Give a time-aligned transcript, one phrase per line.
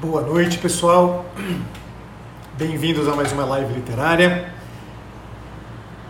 [0.00, 1.24] Boa noite, pessoal.
[2.56, 4.52] Bem-vindos a mais uma live literária.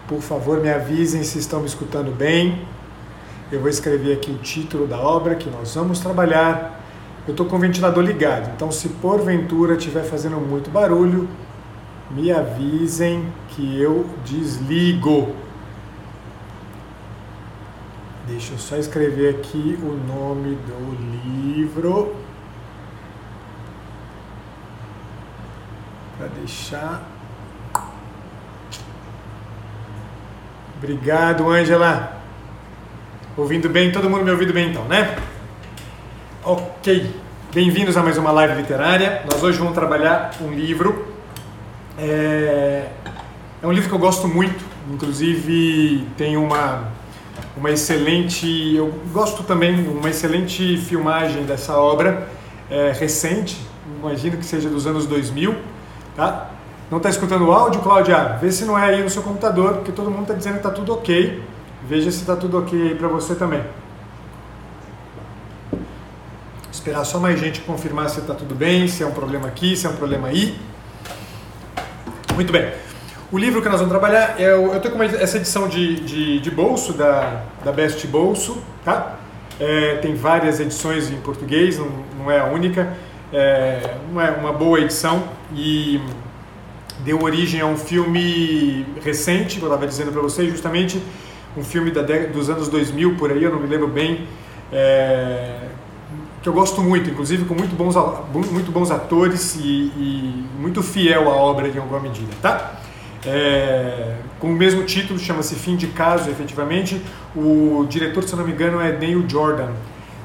[0.09, 2.67] Por favor, me avisem se estão me escutando bem.
[3.51, 6.81] Eu vou escrever aqui o título da obra que nós vamos trabalhar.
[7.27, 11.29] Eu estou com o ventilador ligado, então se porventura estiver fazendo muito barulho,
[12.11, 15.35] me avisem que eu desligo.
[18.29, 22.26] Deixa eu só escrever aqui o nome do livro.
[26.27, 27.09] Para deixar.
[30.77, 32.21] Obrigado, Ângela.
[33.37, 33.93] Ouvindo bem?
[33.93, 35.17] Todo mundo me ouvindo bem então, né?
[36.43, 37.15] Ok.
[37.55, 39.23] Bem-vindos a mais uma live literária.
[39.31, 41.15] Nós hoje vamos trabalhar um livro.
[41.97, 42.89] É,
[43.63, 44.65] é um livro que eu gosto muito.
[44.91, 46.89] Inclusive tem uma
[47.57, 52.27] uma excelente, eu gosto também, uma excelente filmagem dessa obra
[52.69, 53.57] é, recente,
[53.99, 55.55] imagino que seja dos anos 2000,
[56.17, 56.51] tá?
[56.91, 58.39] Não está escutando o áudio, Cláudia?
[58.41, 60.71] Vê se não é aí no seu computador, porque todo mundo está dizendo que está
[60.71, 61.43] tudo ok.
[61.89, 63.63] Veja se está tudo ok aí para você também.
[66.73, 69.87] Esperar só mais gente confirmar se está tudo bem, se é um problema aqui, se
[69.87, 70.57] é um problema aí.
[72.35, 72.71] Muito bem.
[73.33, 76.51] O livro que nós vamos trabalhar, é, eu estou com essa edição de, de, de,
[76.51, 79.17] bolso, da, da Best Bolso, tá?
[79.59, 82.95] É, tem várias edições em português, não, não é a única.
[83.33, 86.01] É uma, uma boa edição e
[87.01, 91.03] deu origem a um filme recente, que eu estava dizendo para vocês, justamente
[91.57, 94.27] um filme da, dos anos 2000, por aí, eu não me lembro bem,
[94.73, 95.69] é,
[96.43, 97.97] que eu gosto muito, inclusive com muito bons,
[98.51, 102.81] muito bons atores e, e muito fiel à obra em alguma medida, tá?
[103.25, 107.03] É, com o mesmo título, chama-se Fim de Caso, efetivamente.
[107.35, 109.71] O diretor, se não me engano, é Neil Jordan,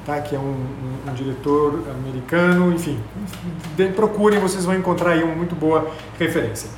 [0.04, 0.20] tá?
[0.20, 2.72] que é um, um, um diretor americano.
[2.72, 2.98] Enfim,
[3.76, 6.68] de, procurem, vocês vão encontrar aí uma muito boa referência.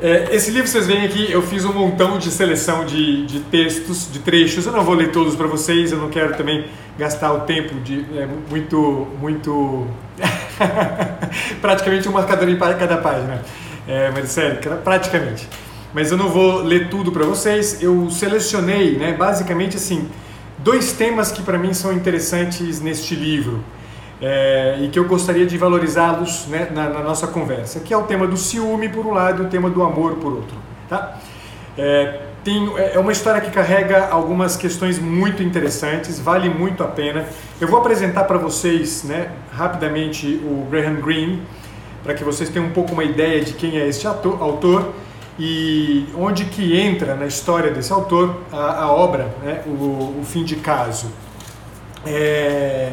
[0.00, 4.10] É, esse livro, vocês veem aqui, eu fiz um montão de seleção de, de textos,
[4.12, 4.64] de trechos.
[4.64, 6.66] Eu não vou ler todos para vocês, eu não quero também
[6.96, 9.86] gastar o tempo de é, muito, muito
[11.60, 13.42] praticamente um marcador em cada página.
[13.88, 15.48] É, mas sério, praticamente.
[15.92, 17.82] Mas eu não vou ler tudo para vocês.
[17.82, 20.08] Eu selecionei, né, basicamente assim,
[20.58, 23.62] dois temas que para mim são interessantes neste livro
[24.20, 28.02] é, e que eu gostaria de valorizá-los né, na, na, nossa conversa, que é o
[28.02, 30.56] tema do ciúme por um lado e o tema do amor por outro.
[30.88, 31.18] Tá?
[31.76, 37.26] É, tem, é uma história que carrega algumas questões muito interessantes, vale muito a pena.
[37.60, 41.42] Eu vou apresentar para vocês né, rapidamente o Graham Greene,
[42.02, 44.92] para que vocês tenham um pouco uma ideia de quem é este ator, autor
[45.38, 50.42] e onde que entra na história desse autor a, a obra, né, o, o, Fim
[50.42, 51.10] de Caso.
[52.04, 52.92] É,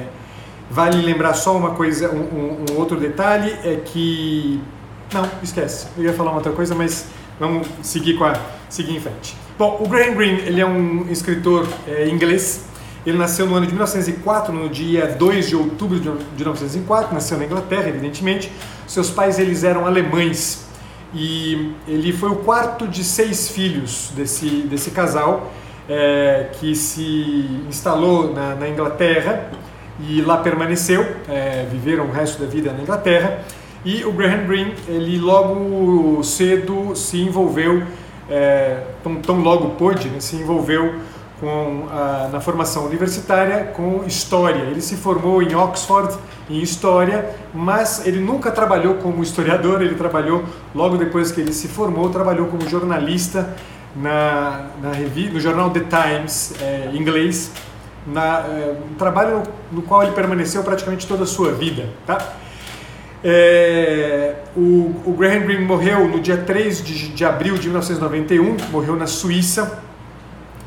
[0.70, 4.62] vale lembrar só uma coisa, um, um, outro detalhe é que
[5.12, 5.88] não, esquece.
[5.98, 7.08] Eu ia falar uma outra coisa, mas
[7.40, 8.40] vamos seguir com a
[8.70, 9.36] seguir em frente.
[9.58, 12.66] Bom, o Graham Greene ele é um escritor é, inglês.
[13.06, 17.46] Ele nasceu no ano de 1904, no dia 2 de outubro de 1904, nasceu na
[17.46, 18.52] Inglaterra, evidentemente.
[18.88, 20.65] Seus pais eles eram alemães
[21.14, 25.52] e ele foi o quarto de seis filhos desse, desse casal
[25.90, 29.50] é, que se instalou na, na, Inglaterra
[30.08, 33.42] e lá permaneceu, é, viveram o resto da vida na Inglaterra.
[33.84, 37.84] E o Graham Greene, ele logo cedo se envolveu,
[38.30, 40.96] é, tão, tão, logo pôde, né, se envolveu
[41.40, 44.62] com a, na formação universitária com história.
[44.64, 46.18] Ele se formou em Oxford
[46.50, 49.82] em história, mas ele nunca trabalhou como historiador.
[49.82, 50.44] Ele trabalhou
[50.74, 53.56] logo depois que ele se formou, trabalhou como jornalista
[53.96, 57.52] na, na revista, no jornal The Times é, inglês,
[58.06, 61.90] na, é, um trabalho no, no, qual ele permaneceu praticamente toda a sua vida.
[62.06, 62.34] Tá?
[63.24, 68.96] É, o, o, Graham Greene morreu no dia 3 de, de abril de 1991, morreu
[68.96, 69.84] na Suíça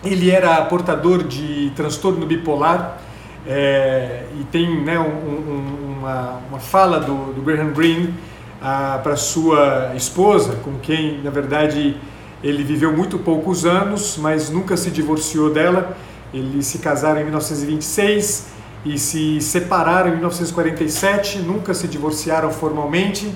[0.04, 2.98] ele era portador de transtorno bipolar
[3.46, 8.14] é, e tem né, um, um, uma, uma, fala do, do Graham Greene
[8.60, 11.96] ah, para sua esposa, com quem, na verdade,
[12.42, 15.96] ele viveu muito poucos anos, mas nunca se divorciou dela.
[16.32, 18.48] Eles se casaram em 1926
[18.84, 23.32] e se separaram em 1947, nunca se divorciaram formalmente.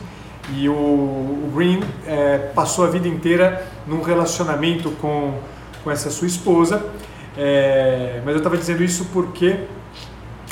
[0.55, 5.35] E o, o Green é, passou a vida inteira num relacionamento com
[5.83, 6.85] com essa sua esposa.
[7.37, 9.61] É, mas eu estava dizendo isso porque.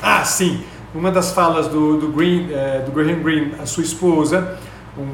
[0.03, 0.63] Ah, sim!
[0.95, 4.59] Uma das falas do, do, Green, é, do Graham Greene, a sua esposa,
[4.99, 5.07] um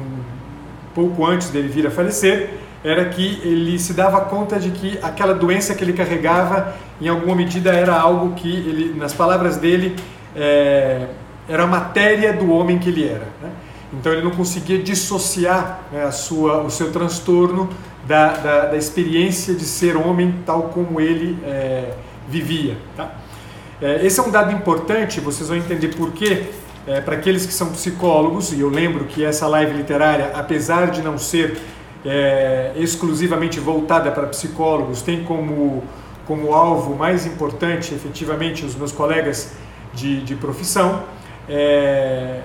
[0.95, 2.49] pouco antes dele vir a falecer,
[2.83, 7.35] era que ele se dava conta de que aquela doença que ele carregava, em alguma
[7.35, 9.95] medida, era algo que ele, nas palavras dele,
[10.35, 11.07] é,
[11.47, 13.27] era a matéria do homem que ele era.
[13.41, 13.51] Né?
[13.93, 17.69] Então ele não conseguia dissociar né, a sua, o seu transtorno
[18.07, 21.93] da, da, da, experiência de ser homem tal como ele é,
[22.29, 22.77] vivia.
[22.95, 23.11] Tá?
[23.81, 26.45] É, esse é um dado importante, vocês vão entender por quê.
[26.87, 31.01] É, para aqueles que são psicólogos, e eu lembro que essa live literária, apesar de
[31.01, 31.57] não ser
[32.05, 35.83] é, exclusivamente voltada para psicólogos, tem como,
[36.25, 39.51] como alvo mais importante, efetivamente, os meus colegas
[39.93, 41.03] de, de profissão.
[41.49, 42.39] É,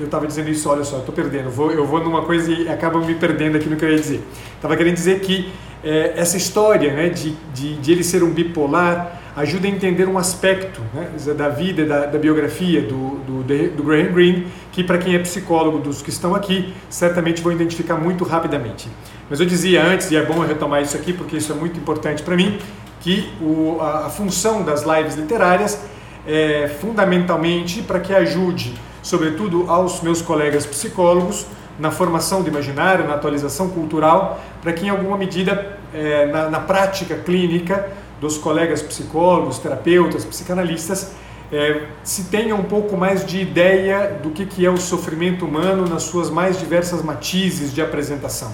[0.00, 2.68] eu estava dizendo isso, olha só, eu estou perdendo, vou, eu vou numa coisa e
[2.68, 4.22] acabo me perdendo aqui no que eu ia dizer.
[4.56, 5.52] Estava querendo dizer que
[5.84, 10.18] é, essa história né, de, de, de, ele ser um bipolar ajuda a entender um
[10.18, 13.42] aspecto né, da vida, da, da biografia do, do,
[13.76, 17.96] do, Graham Greene, que para quem é psicólogo dos que estão aqui, certamente vão identificar
[17.96, 18.88] muito rapidamente.
[19.28, 21.78] Mas eu dizia antes, e é bom eu retomar isso aqui porque isso é muito
[21.78, 22.58] importante para mim,
[23.00, 25.80] que o, a, a função das lives literárias
[26.26, 31.46] é fundamentalmente para que ajude, sobretudo aos meus colegas psicólogos,
[31.78, 36.60] na formação do imaginário, na atualização cultural, para que em alguma medida, é, na, na,
[36.60, 41.12] prática clínica dos colegas psicólogos, terapeutas, psicanalistas,
[41.50, 45.88] é, se tenha um pouco mais de ideia do que, que é o sofrimento humano
[45.88, 48.52] nas suas mais diversas matizes de apresentação.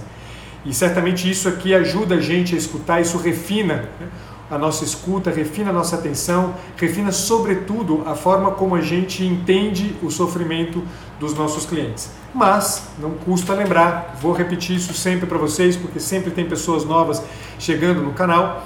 [0.65, 4.09] E certamente isso aqui ajuda a gente a escutar, isso refina né,
[4.51, 9.95] a nossa escuta, refina a nossa atenção, refina sobretudo a forma como a gente entende
[10.03, 10.83] o sofrimento
[11.19, 12.11] dos nossos clientes.
[12.35, 17.23] Mas não custa lembrar, vou repetir isso sempre para vocês, porque sempre tem pessoas novas
[17.59, 18.65] chegando no canal,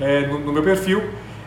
[0.00, 1.02] é, no, no, meu perfil.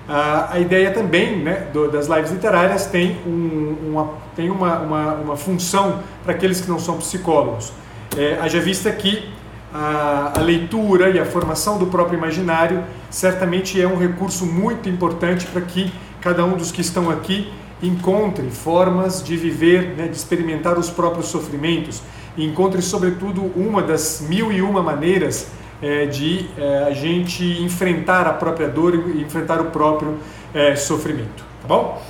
[0.08, 5.14] Ah, a ideia também né, do, das lives literárias tem, um, uma, tem uma, uma,
[5.16, 7.72] uma função para aqueles que não são psicólogos.
[8.18, 9.32] É, haja vista que
[9.74, 15.46] a, a, leitura e a formação do próprio imaginário certamente é um recurso muito importante
[15.48, 17.52] para que cada um dos que estão aqui
[17.82, 22.02] encontre formas de viver, né, de experimentar os próprios sofrimentos
[22.38, 25.48] e encontre, sobretudo, uma das mil e uma maneiras
[25.82, 30.18] é, de é, a gente enfrentar a própria dor e enfrentar o próprio
[30.54, 32.02] é, sofrimento, tá bom?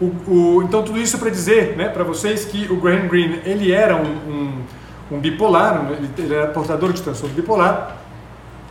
[0.00, 3.72] O, o, então tudo isso para dizer, né, para vocês que o Graham Greene ele
[3.72, 4.62] era um, um
[5.10, 5.88] um bipolar,
[6.18, 7.98] ele era portador de transtorno bipolar,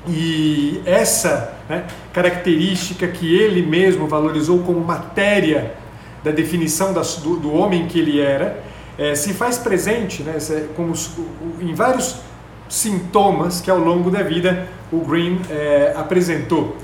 [0.07, 5.73] e essa né, característica que ele mesmo valorizou como matéria
[6.23, 8.63] da definição do, do, homem que ele era,
[8.97, 10.37] é, se faz presente né,
[10.75, 10.93] como,
[11.59, 12.17] em vários
[12.69, 16.77] sintomas que ao longo da vida o Green é, apresentou.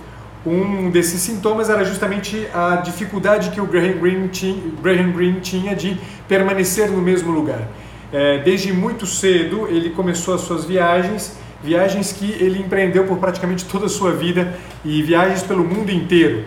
[0.46, 5.76] Um desses sintomas era justamente a dificuldade que o Graham Greene tinha, Graham Greene tinha
[5.76, 7.68] de permanecer no mesmo lugar.
[8.14, 13.66] É, desde muito cedo ele começou as suas viagens, viagens que ele empreendeu por praticamente
[13.66, 14.54] toda a sua vida
[14.84, 16.44] e viagens pelo mundo inteiro.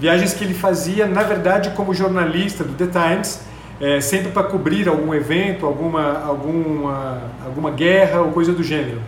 [0.00, 3.40] Viagens que ele fazia, na verdade, como jornalista do The Times,
[3.80, 9.00] é, sempre para cobrir algum evento, alguma, alguma, alguma guerra ou coisa do gênero.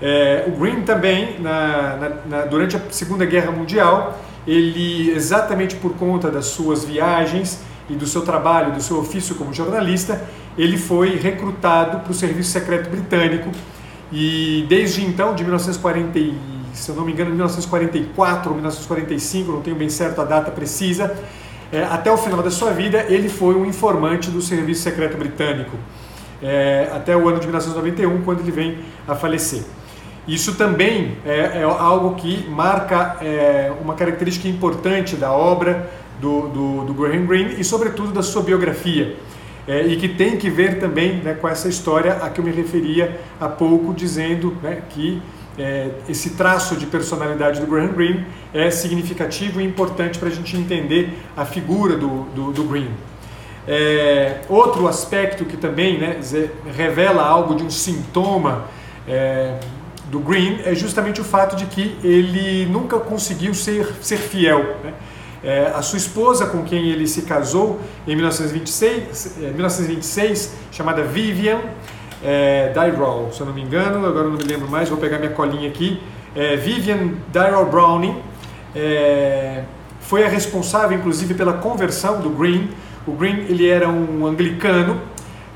[0.00, 5.94] É, o Green também, na, na, na, durante a Segunda Guerra Mundial, ele, exatamente por
[5.94, 10.22] conta das suas viagens e do seu trabalho, do seu ofício como jornalista,
[10.56, 13.50] ele foi recrutado para o Serviço Secreto Britânico
[14.12, 16.18] e desde então, de 1940,
[16.72, 21.16] se eu não me engano, 1944 ou 1945, não tenho bem certo a data precisa,
[21.72, 25.76] é, até o final da sua vida, ele foi um informante do Serviço Secreto Britânico,
[26.42, 29.62] é, até o ano de 1991, quando ele vem a falecer.
[30.26, 35.90] Isso também é, é algo que marca é, uma característica importante da obra
[36.20, 39.16] do, do, do Graham Greene e, sobretudo, da sua biografia
[39.66, 42.52] é, e que tem que ver também né, com essa história a que eu me
[42.52, 45.22] referia há pouco, dizendo né, que
[45.58, 50.56] é, esse traço de personalidade do Graham Greene é significativo e importante para a gente
[50.56, 52.90] entender a figura do, do, do Greene.
[53.66, 56.20] É, outro aspecto que também né,
[56.76, 58.66] revela algo de um sintoma
[59.08, 59.58] é,
[60.10, 64.76] do Green é justamente o fato de que ele nunca conseguiu ser, ser fiel.
[64.84, 64.92] Né?
[65.44, 71.60] É, a sua esposa, com quem ele se casou em 1926, 1926 é, chamada Vivian
[72.24, 72.72] é,
[73.30, 76.00] se eu não me engano, agora não me lembro mais, vou pegar minha colinha aqui.
[76.34, 78.16] É, Vivian Dyrall Browning
[78.74, 79.64] é,
[80.00, 82.70] foi a responsável, inclusive, pela conversão do Green.
[83.06, 84.98] O Green ele era um anglicano,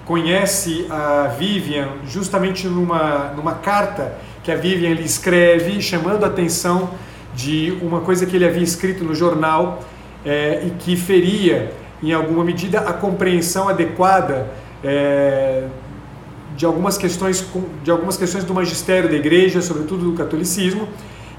[0.04, 6.90] conhece a Vivian justamente numa, numa carta que a Vivian lhe escreve, chamando a atenção
[7.38, 9.84] de uma coisa que ele havia escrito no jornal
[10.26, 11.70] é, e que feria,
[12.02, 14.48] em alguma medida, a compreensão adequada
[14.82, 15.62] é,
[16.56, 17.46] de algumas questões
[17.84, 20.88] de algumas questões do magistério da igreja, sobretudo do catolicismo.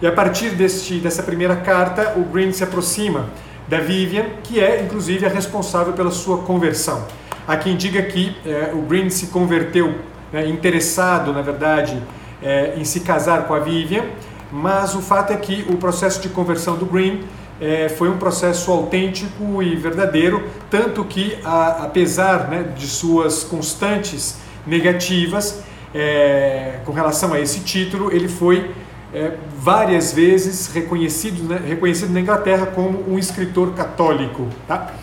[0.01, 3.25] E a partir deste, dessa primeira carta, o Green se aproxima
[3.67, 7.05] da Vivian, que é inclusive a responsável pela sua conversão.
[7.45, 9.95] Há quem diga que é, o Green se converteu
[10.31, 12.01] né, interessado, na verdade,
[12.41, 14.05] é, em se casar com a Vivian,
[14.51, 17.23] mas o fato é que o processo de conversão do Green
[17.61, 24.37] é, foi um processo autêntico e verdadeiro, tanto que, a, apesar né, de suas constantes
[24.65, 25.63] negativas
[25.93, 28.71] é, com relação a esse título, ele foi
[29.13, 34.47] é, várias vezes reconhecido, né, reconhecido na Inglaterra como um escritor católico.
[34.67, 34.93] Tá?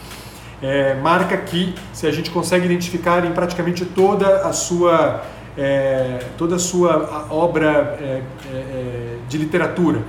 [0.63, 5.23] É, marca que se a gente consegue identificar em praticamente toda a sua
[5.57, 8.23] é, toda a sua obra é, é,
[8.53, 10.03] é, de literatura.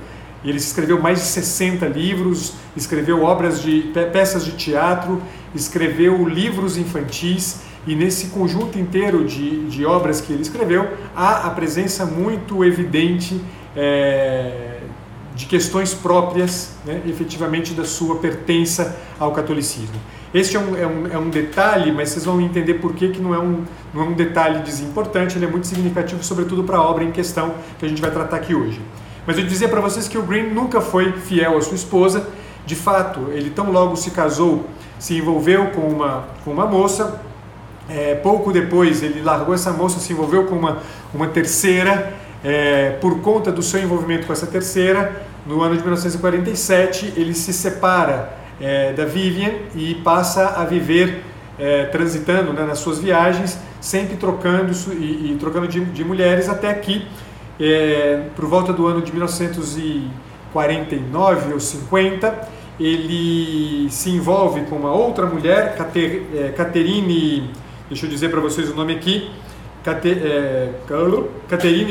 [0.44, 5.20] Ele escreveu mais de 60 livros, escreveu obras de peças de teatro,
[5.54, 11.50] escreveu livros infantis e nesse conjunto inteiro de, de obras que ele escreveu há a
[11.50, 13.40] presença muito evidente
[13.74, 14.77] é,
[15.38, 19.94] de questões próprias, né, efetivamente, da sua pertença ao catolicismo.
[20.34, 23.20] Este é um, é, um, é um detalhe, mas vocês vão entender por que, que
[23.20, 23.62] não, é um,
[23.94, 27.54] não é um detalhe desimportante, ele é muito significativo, sobretudo para a obra em questão
[27.78, 28.80] que a gente vai tratar aqui hoje.
[29.24, 32.26] Mas eu dizia para vocês que o Green nunca foi fiel à sua esposa,
[32.66, 34.66] de fato, ele tão logo se casou,
[34.98, 37.22] se envolveu com uma, com uma moça,
[37.88, 40.78] é, pouco depois ele largou essa moça, se envolveu com uma,
[41.14, 47.14] uma terceira, é, por conta do seu envolvimento com essa terceira, no ano de 1947
[47.16, 51.24] ele se separa é, da Vivian e passa a viver
[51.58, 56.74] é, transitando né, nas suas viagens, sempre trocando e, e trocando de, de, mulheres, até
[56.74, 57.06] que
[57.58, 65.24] é, por volta do ano de 1949 ou 50 ele se envolve com uma outra
[65.26, 67.54] mulher, Caterine, é,
[67.88, 69.30] deixa eu dizer para vocês o nome aqui,
[69.82, 70.74] Caterine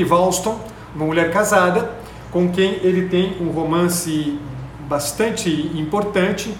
[0.03, 0.59] Valston,
[0.95, 4.37] uma mulher casada, com quem ele tem um romance
[4.87, 6.53] bastante importante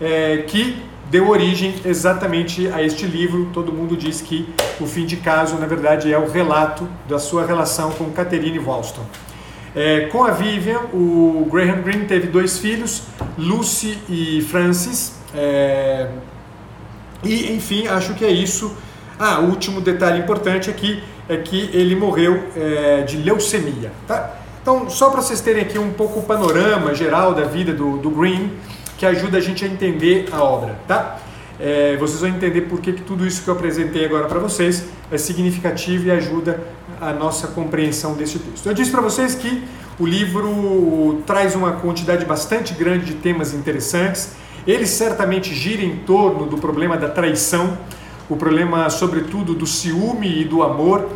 [0.00, 3.50] é, que deu origem exatamente a este livro.
[3.52, 4.48] Todo mundo diz que
[4.80, 9.04] o fim de caso, na verdade, é o relato da sua relação com Catherine Wollston.
[9.74, 13.04] É, com a Vivian, o Graham Greene teve dois filhos,
[13.38, 15.14] Lucy e Francis.
[15.34, 16.08] É,
[17.24, 18.74] e, enfim, acho que é isso.
[19.18, 23.92] Ah, o último detalhe importante aqui é que ele morreu é, de leucemia.
[24.06, 24.41] Tá?
[24.62, 28.08] Então, só para vocês terem aqui um pouco o panorama geral da vida do, do
[28.08, 28.52] Green,
[28.96, 31.18] que ajuda a gente a entender a obra, tá?
[31.58, 34.84] É, vocês vão entender por que, que tudo isso que eu apresentei agora para vocês
[35.10, 36.60] é significativo e ajuda
[37.00, 38.64] a nossa compreensão desse texto.
[38.64, 39.64] Eu disse para vocês que
[39.98, 44.34] o livro traz uma quantidade bastante grande de temas interessantes.
[44.64, 47.76] Ele certamente gira em torno do problema da traição,
[48.28, 51.08] o problema, sobretudo, do ciúme e do amor,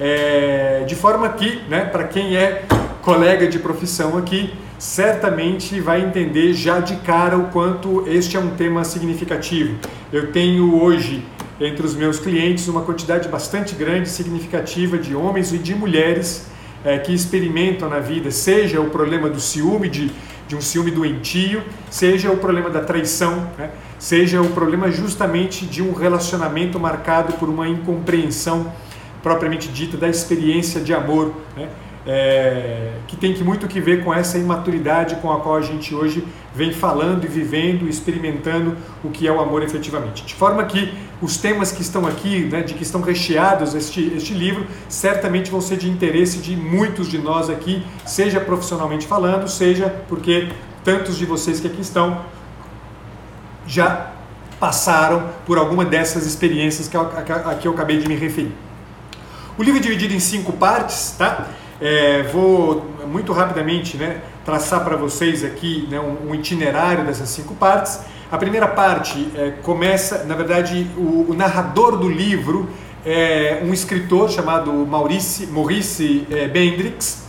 [0.00, 2.64] é, de forma que, né, para quem é
[3.06, 8.56] colega de profissão aqui, certamente vai entender já de cara o quanto este é um
[8.56, 9.76] tema significativo.
[10.12, 11.24] Eu tenho hoje
[11.60, 16.48] entre os meus clientes uma quantidade bastante grande, significativa de homens e de mulheres
[16.84, 20.10] é, que experimentam na vida, seja o problema do ciúme, de,
[20.48, 23.70] de um ciúme doentio, seja o problema da traição, né?
[24.00, 28.72] seja o problema justamente de um relacionamento marcado por uma incompreensão
[29.22, 31.32] propriamente dita da experiência de amor.
[31.56, 31.68] Né?
[32.06, 36.24] É, que tem muito que ver com essa imaturidade com a qual a gente hoje
[36.54, 40.24] vem falando e vivendo, experimentando o que é o amor efetivamente.
[40.24, 44.34] De forma que os temas que estão aqui, né, de que estão recheados este, este
[44.34, 49.88] livro, certamente vão ser de interesse de muitos de nós aqui, seja profissionalmente falando, seja
[50.08, 50.48] porque
[50.84, 52.24] tantos de vocês que aqui estão
[53.66, 54.12] já
[54.60, 58.52] passaram por alguma dessas experiências que eu, a, a que eu acabei de me referir.
[59.58, 61.48] O livro é dividido em cinco partes, tá?
[61.80, 67.54] É, vou muito rapidamente né, traçar para vocês aqui né, um, um, itinerário dessas cinco
[67.54, 68.00] partes.
[68.30, 72.68] A primeira parte é, começa, na verdade, o, o, narrador do livro
[73.04, 77.26] é um escritor chamado Maurice, Maurice é, Bendrix.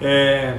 [0.00, 0.54] É,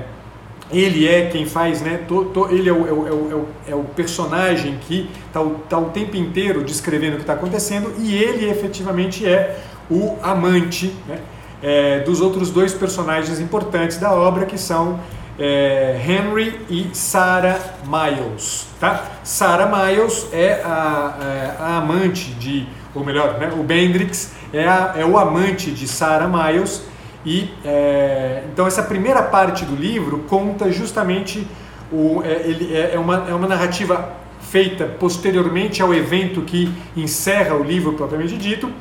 [0.71, 2.01] ele é quem faz, né?
[2.07, 5.85] To, to, ele é o, é, o, é o, personagem que está o, tá o
[5.85, 9.57] tempo inteiro descrevendo o que está acontecendo e ele efetivamente é
[9.89, 11.19] o amante, né?
[11.61, 14.99] É, dos outros dois personagens importantes da obra, que são
[15.37, 18.67] é, Henry e Sarah Miles.
[18.79, 19.05] Tá?
[19.23, 24.95] Sarah Miles é a, é, a, amante de, ou melhor, né, o Bendrix é, a,
[24.97, 26.83] é o amante de Sarah Miles.
[27.25, 31.45] E é, então essa primeira parte do livro conta justamente
[31.91, 37.55] o, é, ele é, é, uma, é uma narrativa feita posteriormente ao evento que encerra
[37.55, 38.71] o livro propriamente dito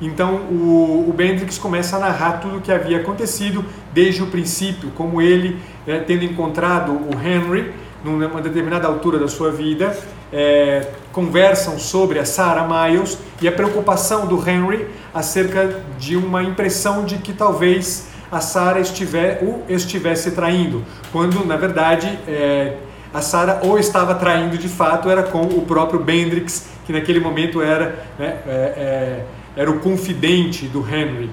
[0.00, 4.90] então o, o Bendrix começa a narrar tudo o que havia acontecido desde o princípio,
[4.94, 7.72] como ele, é, tendo encontrado o Henry
[8.04, 9.96] numa determinada altura da sua vida,
[10.32, 17.04] é, conversam sobre a Sarah Miles e a preocupação do Henry acerca de uma impressão
[17.04, 22.76] de que talvez a Sarah estiver, o estivesse traindo, quando na verdade é,
[23.12, 27.62] a Sarah ou estava traindo de fato era com o próprio Bendrix, que naquele momento
[27.62, 29.20] era, né, é,
[29.56, 31.30] era o confidente do Henry.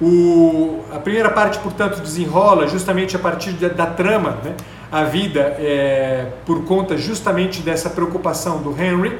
[0.00, 4.54] O, a primeira parte, portanto, desenrola justamente a partir da, da trama, né,
[4.90, 9.18] a vida é, por conta justamente dessa preocupação do Henry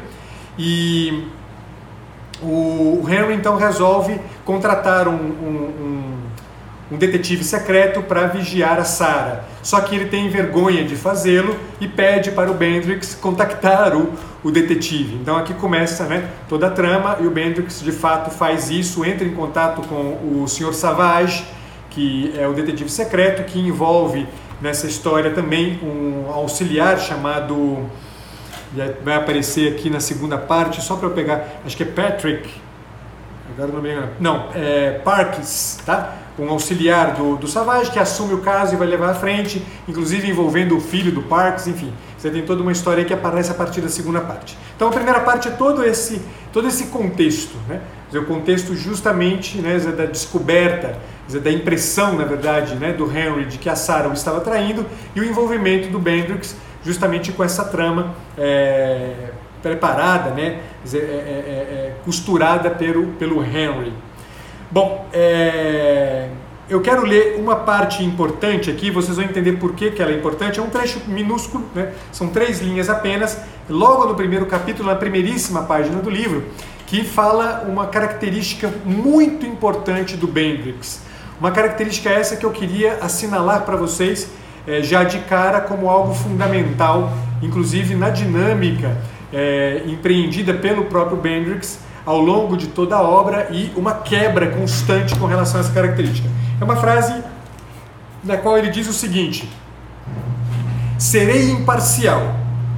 [0.58, 1.28] e
[2.42, 6.14] o Henry então resolve contratar um, um,
[6.90, 9.44] um detetive secreto para vigiar a Sarah.
[9.62, 14.50] Só que ele tem vergonha de fazê-lo e pede para o Bendrix contactar o, o
[14.50, 15.16] detetive.
[15.16, 19.26] Então aqui começa né, toda a trama e o Bendrix de fato faz isso, entra
[19.26, 20.72] em contato com o Sr.
[20.72, 21.44] Savage,
[21.90, 24.26] que é o detetive secreto, que envolve
[24.60, 27.86] nessa história também um auxiliar chamado.
[29.02, 32.48] Vai aparecer aqui na segunda parte, só para eu pegar, acho que é Patrick.
[33.52, 34.10] Agora não me engano.
[34.20, 36.14] Não, é Parks, tá?
[36.42, 40.28] Um auxiliar do, do Savage que assume o caso e vai levar à frente, inclusive
[40.28, 41.92] envolvendo o filho do Parks, enfim.
[42.16, 44.56] Você tem toda uma história que aparece a partir da segunda parte.
[44.76, 46.20] Então a primeira parte é todo esse,
[46.52, 47.80] todo esse contexto, né?
[48.18, 50.98] o contexto justamente né, da descoberta,
[51.38, 55.20] da impressão, na verdade, né, do Henry de que a Sarah o estava traindo e
[55.20, 59.30] o envolvimento do Bendrix justamente com essa trama é,
[59.62, 60.60] preparada, né,
[60.92, 63.92] é, é, é, costurada pelo, pelo Henry.
[64.72, 66.28] Bom, é,
[66.68, 70.14] eu quero ler uma parte importante aqui, vocês vão entender por que, que ela é
[70.14, 70.60] importante.
[70.60, 71.92] É um trecho minúsculo, né?
[72.12, 73.36] são três linhas apenas,
[73.68, 76.44] logo no primeiro capítulo, na primeiríssima página do livro,
[76.86, 81.02] que fala uma característica muito importante do Bendrix.
[81.40, 84.30] Uma característica essa que eu queria assinalar para vocês
[84.68, 87.12] é, já de cara como algo fundamental,
[87.42, 88.96] inclusive na dinâmica
[89.32, 95.14] é, empreendida pelo próprio Bendrix ao longo de toda a obra e uma quebra constante
[95.16, 96.28] com relação a essa característica.
[96.60, 97.14] É uma frase
[98.24, 99.50] na qual ele diz o seguinte:
[100.98, 102.34] Serei imparcial,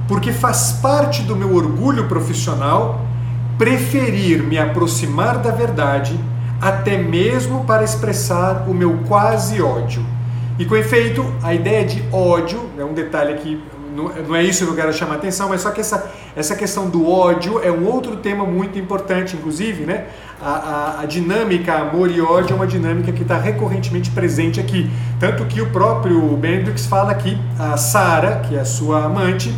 [0.07, 3.01] porque faz parte do meu orgulho profissional
[3.57, 6.19] preferir me aproximar da verdade
[6.59, 10.05] até mesmo para expressar o meu quase ódio.
[10.57, 13.61] E com efeito, a ideia de ódio, é um detalhe aqui
[13.93, 16.89] não, é isso que eu quero chamar a atenção, mas só que essa, essa questão
[16.89, 20.07] do ódio é um outro tema muito importante, inclusive, né?
[20.41, 24.89] A, a, a dinâmica amor e ódio é uma dinâmica que está recorrentemente presente aqui.
[25.19, 29.53] Tanto que o próprio Bendrix fala que a Sara, que é a sua amante,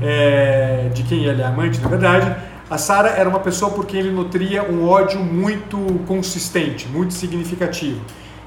[0.00, 2.34] é, de quem ele é amante, na verdade,
[2.70, 8.00] a Sara era uma pessoa por quem ele nutria um ódio muito consistente, muito significativo.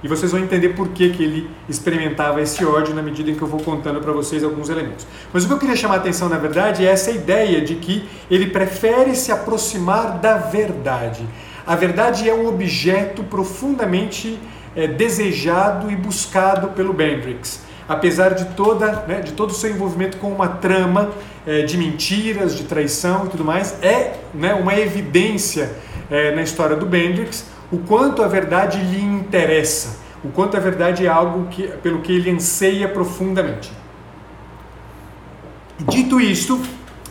[0.05, 3.41] E vocês vão entender por que, que ele experimentava esse ódio na medida em que
[3.41, 5.07] eu vou contando para vocês alguns elementos.
[5.33, 8.07] Mas o que eu queria chamar a atenção, na verdade, é essa ideia de que
[8.29, 11.27] ele prefere se aproximar da verdade.
[11.65, 14.37] A verdade é um objeto profundamente
[14.75, 17.63] é, desejado e buscado pelo Bendrix.
[17.89, 21.13] Apesar de, toda, né, de todo o seu envolvimento com uma trama
[21.47, 25.71] é, de mentiras, de traição e tudo mais, é né, uma evidência
[26.11, 31.05] é, na história do Bendrix o quanto a verdade lhe interessa, o quanto a verdade
[31.05, 33.71] é algo que, pelo que ele anseia profundamente.
[35.79, 36.61] Dito isto,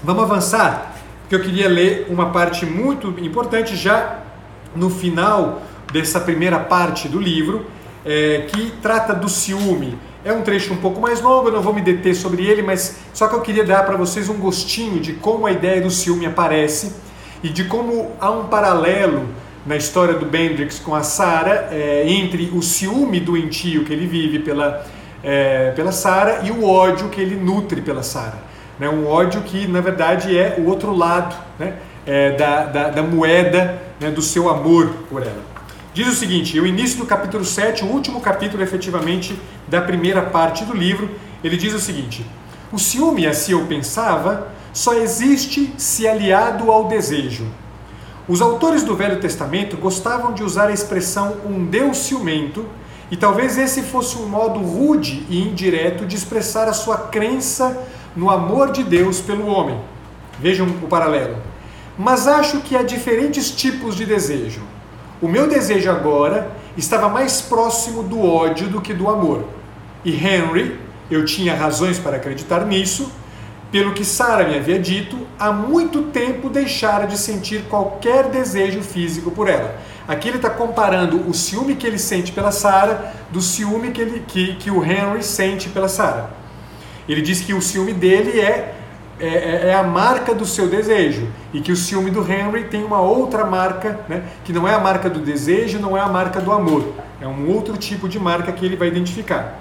[0.03, 4.21] vamos avançar, porque eu queria ler uma parte muito importante já
[4.75, 5.63] no final
[5.93, 7.67] dessa primeira parte do livro,
[8.05, 9.99] é, que trata do ciúme.
[10.25, 12.97] É um trecho um pouco mais longo, eu não vou me deter sobre ele, mas
[13.13, 16.25] só que eu queria dar para vocês um gostinho de como a ideia do ciúme
[16.25, 16.95] aparece
[17.43, 19.29] e de como há um paralelo
[19.67, 24.41] na história do Bendrix com a Sarah, é, entre o ciúme doentio que ele vive
[24.41, 24.85] pela,
[25.23, 28.39] é, pela Sarah e o ódio que ele nutre pela Sarah.
[28.79, 28.89] Né?
[28.89, 31.75] Um ódio que, na verdade, é o outro lado né?
[32.07, 34.11] É, da, da, da, moeda né?
[34.11, 35.43] do seu amor por ela.
[35.95, 40.65] Diz o seguinte, o início do capítulo 7, o último capítulo efetivamente da primeira parte
[40.65, 41.09] do livro,
[41.43, 42.27] ele diz o seguinte:
[42.73, 47.47] O ciúme, assim eu pensava, só existe se aliado ao desejo.
[48.27, 52.65] Os autores do Velho Testamento gostavam de usar a expressão um Deus ciumento,
[53.11, 58.31] e talvez esse fosse um modo rude e indireto de expressar a sua crença no
[58.31, 59.79] amor de Deus pelo homem.
[60.41, 61.37] Vejam o paralelo.
[61.99, 64.63] Mas acho que há diferentes tipos de desejo.
[65.21, 69.45] O meu desejo agora estava mais próximo do ódio do que do amor.
[70.03, 73.13] E Henry, eu tinha razões para acreditar nisso,
[73.75, 79.33] pelo que Sara me havia dito, há muito tempo deixara de sentir qualquer desejo físico
[79.33, 79.75] por ela.
[80.07, 84.23] Aqui ele está comparando o ciúme que ele sente pela Sara do ciúme que, ele,
[84.29, 86.31] que, que o Henry sente pela Sara.
[87.09, 88.77] Ele diz que o ciúme dele é
[89.19, 92.85] é, é, é, a marca do seu desejo e que o ciúme do Henry tem
[92.85, 96.41] uma outra marca, né, que não é a marca do desejo, não é a marca
[96.41, 99.61] do amor, é um outro tipo de marca que ele vai identificar.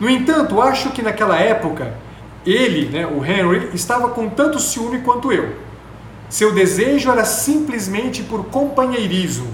[0.00, 1.94] No entanto, acho que naquela época
[2.46, 5.56] ele, né, o Henry, estava com tanto ciúme quanto eu.
[6.28, 9.48] Seu desejo era simplesmente por companheirismo.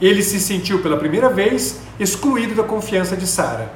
[0.00, 3.68] Ele se sentiu pela primeira vez excluído da confiança de Sarah.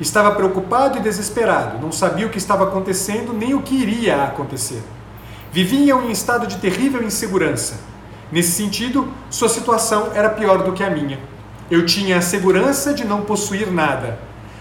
[0.00, 4.82] Estava preocupado e desesperado, não sabia o que estava acontecendo nem o que iria acontecer.
[5.50, 7.80] Vivia em estado de terrível insegurança.
[8.30, 11.18] Nesse sentido, sua situação era pior do que a minha.
[11.70, 14.18] Eu tinha a segurança de não possuir nada,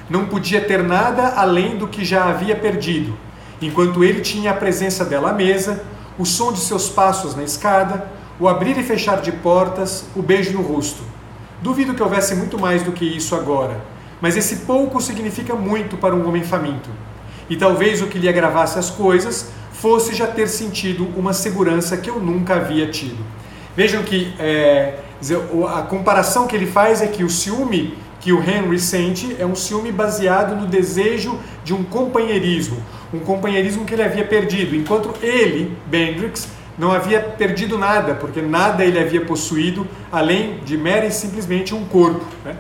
[0.10, 3.18] não podia ter nada além do que já havia perdido,
[3.62, 5.84] enquanto ele tinha a presença dela à mesa,
[6.18, 8.08] o som de seus passos na escada,
[8.40, 11.02] o abrir e fechar de portas, o beijo no rosto.
[11.62, 13.82] Duvido que houvesse muito mais do que isso agora,
[14.22, 16.90] mas esse pouco significa muito para um homem faminto.
[17.50, 22.10] E talvez o que lhe agravasse as coisas fosse já ter sentido uma segurança que
[22.10, 23.24] eu nunca havia tido.
[23.76, 25.00] Vejam que é,
[25.76, 29.56] a comparação que ele faz é que o ciúme que o Henry sente é um
[29.56, 32.78] ciúme baseado no desejo de um companheirismo,
[33.14, 38.86] um companheirismo que ele havia perdido, enquanto ele, Bendrix, não havia perdido nada, porque nada
[38.86, 42.26] ele havia possuído além de mera e simplesmente um corpo.
[42.46, 42.56] Né?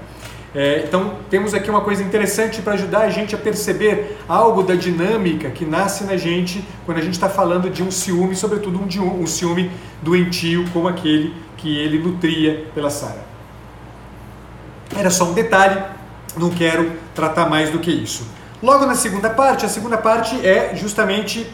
[0.55, 4.73] É, então temos aqui uma coisa interessante para ajudar a gente a perceber algo da
[4.73, 9.21] dinâmica que nasce na gente quando a gente está falando de um ciúme, sobretudo um,
[9.21, 9.69] um ciúme
[10.01, 13.36] doentio como aquele que ele nutria pela Sara.
[14.97, 15.81] Era só um detalhe,
[16.35, 18.27] não quero tratar mais do que isso.
[18.61, 21.47] Logo na segunda parte, a segunda parte é justamente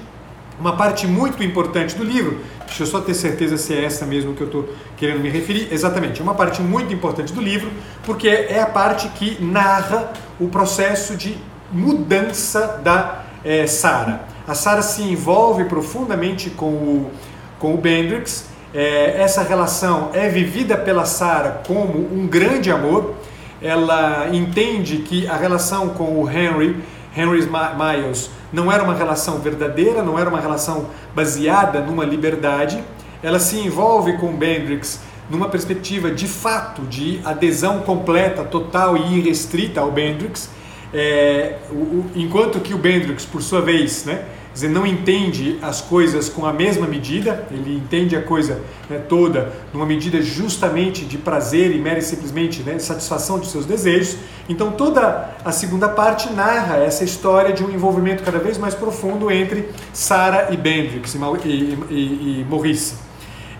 [0.59, 2.39] uma parte muito importante do livro.
[2.65, 5.67] Deixa eu só ter certeza se é essa mesmo que eu estou querendo me referir.
[5.71, 7.69] Exatamente, é uma parte muito importante do livro,
[8.05, 11.37] porque é a parte que narra o processo de
[11.71, 14.21] mudança da é, Sara.
[14.47, 17.11] A Sara se envolve profundamente com o,
[17.59, 18.45] com o Bendrix.
[18.73, 23.15] É, essa relação é vivida pela Sara como um grande amor
[23.63, 26.75] ela entende que a relação com o Henry,
[27.15, 32.83] Henry Miles, não era uma relação verdadeira, não era uma relação baseada numa liberdade.
[33.23, 34.99] Ela se envolve com Bendrix
[35.29, 40.49] numa perspectiva de fato de adesão completa, total e irrestrita ao Bendrix,
[40.93, 46.29] é, o, enquanto que o Bendrix, por sua vez, né, dizer, não entende as coisas
[46.29, 51.75] com a mesma medida, ele entende a coisa né, toda numa medida justamente de prazer
[51.75, 54.17] e mera e simplesmente né, satisfação de seus desejos.
[54.47, 59.31] Então toda a segunda parte narra essa história de um envolvimento cada vez mais profundo
[59.31, 61.17] entre Sarah e Bendrix e,
[61.49, 62.95] e, e, Maurice.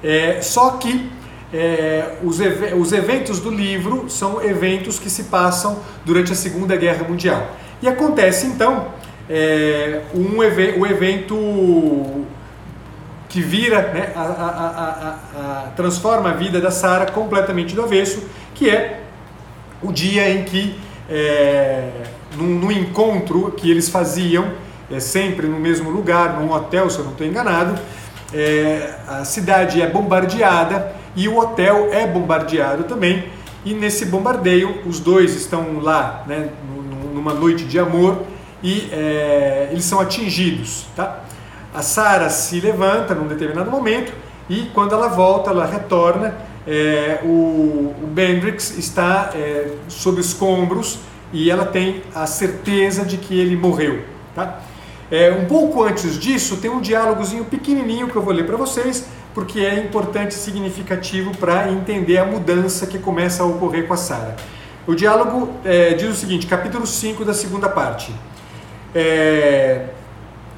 [0.04, 1.10] É, só que
[1.52, 2.40] é, os,
[2.80, 7.52] os eventos do livro são eventos que se passam durante a Segunda Guerra Mundial.
[7.82, 8.88] E acontece então
[9.30, 12.26] é, um o evento
[13.30, 18.70] que vira, né, a, a, a, transforma a vida da Sara completamente do avesso, que
[18.70, 19.02] é
[19.82, 20.76] o dia em que,
[21.10, 21.90] é,
[22.38, 24.52] num, encontro que eles faziam,
[24.92, 27.82] é, sempre no mesmo lugar, num hotel, se eu não estou enganado,
[28.32, 33.26] é, a cidade é bombardeada e o hotel é bombardeado também.
[33.66, 36.50] E nesse bombardeio, os dois estão lá, né,
[37.14, 38.22] numa noite de amor,
[38.64, 40.86] e é, eles são atingidos.
[40.96, 41.20] Tá?
[41.74, 44.14] A Sara se levanta num determinado momento
[44.50, 51.00] e quando ela volta, ela retorna, é, o, o Bendrix está é, sob escombros
[51.34, 54.04] e ela tem a certeza de que ele morreu.
[54.34, 54.60] Tá?
[55.12, 59.06] É, um pouco antes disso, tem um diálogozinho pequenininho que eu vou ler para vocês,
[59.34, 63.98] porque é importante e significativo para entender a mudança que começa a ocorrer com a
[63.98, 64.36] Sara.
[64.86, 68.14] O diálogo é, diz o seguinte, capítulo 5 da segunda parte.
[68.94, 69.88] É,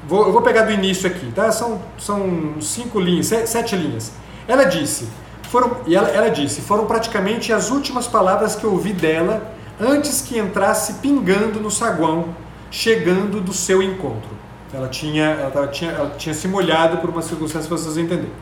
[0.06, 1.50] vou, eu vou pegar do início aqui, tá?
[1.50, 4.12] São, são cinco linhas, sete, linhas.
[4.46, 5.08] Ela disse,
[5.44, 10.20] foram, e ela, ela disse, foram praticamente as últimas palavras que eu ouvi dela antes
[10.22, 12.34] que entrasse pingando no saguão,
[12.70, 14.30] chegando do seu encontro.
[14.72, 18.32] Ela tinha, ela, tinha, ela tinha se molhado por uma circunstância para vocês entenderem.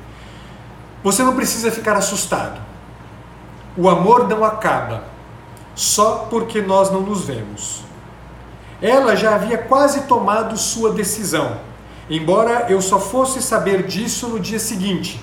[1.03, 2.61] Você não precisa ficar assustado.
[3.77, 5.05] O amor não acaba
[5.75, 7.83] só porque nós não nos vemos.
[8.85, 11.57] Ela já havia quase tomado sua decisão,
[12.11, 15.19] embora eu só fosse saber disso no dia seguinte,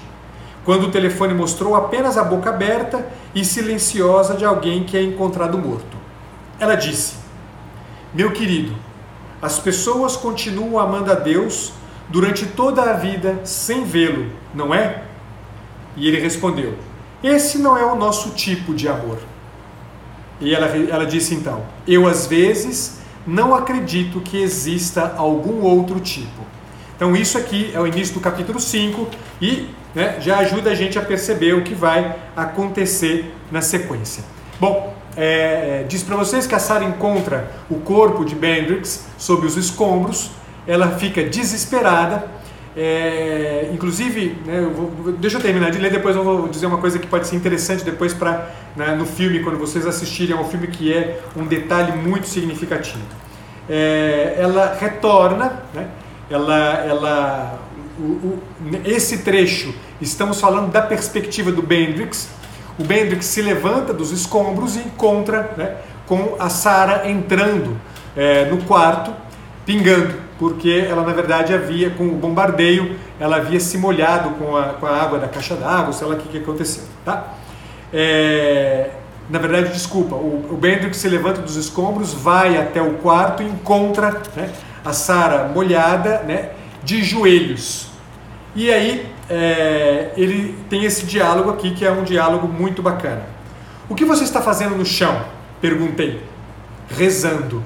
[0.65, 5.59] quando o telefone mostrou apenas a boca aberta e silenciosa de alguém que é encontrado
[5.59, 5.95] morto.
[6.59, 7.17] Ela disse:
[8.11, 8.75] Meu querido,
[9.39, 11.71] as pessoas continuam amando a Deus
[12.09, 15.03] durante toda a vida sem vê-lo, não é?
[15.95, 16.79] E ele respondeu:
[17.23, 19.19] Esse não é o nosso tipo de amor.
[20.39, 26.41] E ela, ela disse então: Eu às vezes não acredito que exista algum outro tipo.
[26.95, 29.07] Então isso aqui é o início do capítulo 5
[29.41, 34.23] e né, já ajuda a gente a perceber o que vai acontecer na sequência.
[34.59, 39.57] Bom, é, diz para vocês que a Sarah encontra o corpo de Bendrix sob os
[39.57, 40.31] escombros,
[40.67, 42.25] ela fica desesperada,
[42.75, 46.77] é, inclusive, né, eu vou, deixa eu terminar de ler, depois eu vou dizer uma
[46.77, 50.67] coisa que pode ser interessante depois para né, no filme, quando vocês assistirem ao filme
[50.67, 53.03] que é um detalhe muito significativo.
[53.69, 55.87] É, ela retorna, né,
[56.29, 57.59] ela, ela,
[57.99, 58.43] o, o,
[58.85, 62.29] esse trecho, estamos falando da perspectiva do Bendrix,
[62.79, 65.75] o Bendrix se levanta dos escombros e encontra né,
[66.07, 67.77] com a Sara entrando
[68.15, 69.13] é, no quarto,
[69.65, 74.69] pingando, porque ela na verdade havia, com o bombardeio, ela havia se molhado com a,
[74.69, 76.81] com a água da caixa d'água, sei lá o que, que aconteceu.
[77.05, 77.35] Tá?
[77.93, 78.89] É,
[79.29, 83.45] na verdade, desculpa, o, o Bendrix se levanta dos escombros, vai até o quarto e
[83.45, 84.51] encontra né,
[84.83, 86.49] a Sara molhada, né,
[86.83, 87.89] de joelhos.
[88.55, 93.27] E aí é, ele tem esse diálogo aqui que é um diálogo muito bacana.
[93.87, 95.23] O que você está fazendo no chão?
[95.61, 96.19] Perguntei.
[96.89, 97.63] Rezando.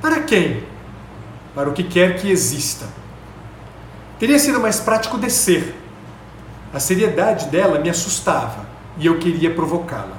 [0.00, 0.62] Para quem?
[1.58, 2.86] Para o que quer que exista.
[4.16, 5.74] Teria sido mais prático descer.
[6.72, 8.64] A seriedade dela me assustava
[8.96, 10.18] e eu queria provocá-la.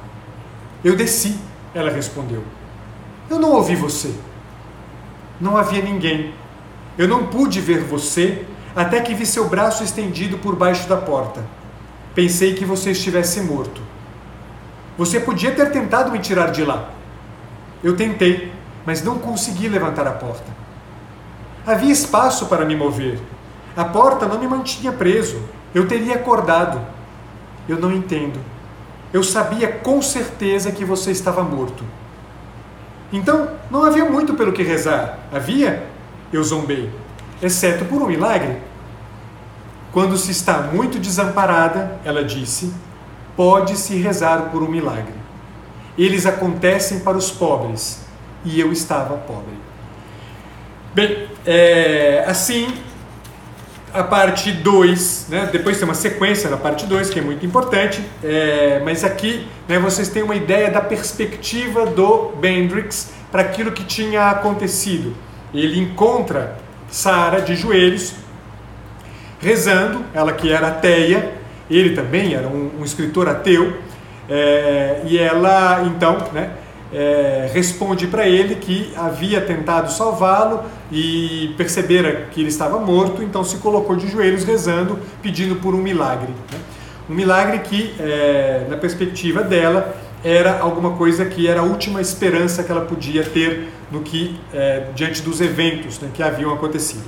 [0.83, 1.39] Eu desci,
[1.73, 2.43] ela respondeu.
[3.29, 4.13] Eu não ouvi você.
[5.39, 6.33] Não havia ninguém.
[6.97, 11.41] Eu não pude ver você até que vi seu braço estendido por baixo da porta.
[12.13, 13.81] Pensei que você estivesse morto.
[14.97, 16.89] Você podia ter tentado me tirar de lá.
[17.81, 18.51] Eu tentei,
[18.85, 20.59] mas não consegui levantar a porta.
[21.69, 23.19] Havia espaço para me mover.
[23.77, 25.41] A porta não me mantinha preso.
[25.73, 26.81] Eu teria acordado.
[27.67, 28.39] Eu não entendo.
[29.13, 31.83] Eu sabia com certeza que você estava morto.
[33.13, 35.19] Então, não havia muito pelo que rezar.
[35.31, 35.83] Havia?
[36.31, 36.91] Eu zombei
[37.41, 38.57] exceto por um milagre.
[39.91, 42.73] Quando se está muito desamparada, ela disse,
[43.35, 45.13] pode-se rezar por um milagre.
[45.97, 48.01] Eles acontecem para os pobres,
[48.45, 49.58] e eu estava pobre.
[50.93, 52.67] Bem, é, assim,
[53.93, 58.03] a parte 2, né, depois tem uma sequência na parte 2 que é muito importante,
[58.23, 63.83] é, mas aqui né, vocês têm uma ideia da perspectiva do Bendrix para aquilo que
[63.83, 65.15] tinha acontecido.
[65.53, 66.57] Ele encontra
[66.89, 68.15] Sara de joelhos,
[69.39, 71.33] rezando, ela que era ateia,
[71.69, 73.77] ele também era um, um escritor ateu,
[74.27, 76.49] é, e ela então né,
[76.93, 83.43] é, responde para ele que havia tentado salvá-lo e percebera que ele estava morto, então
[83.43, 86.33] se colocou de joelhos rezando, pedindo por um milagre.
[86.51, 86.59] Né?
[87.09, 92.63] Um milagre que, é, na perspectiva dela, era alguma coisa que era a última esperança
[92.63, 97.03] que ela podia ter no que é, diante dos eventos né, que haviam acontecido.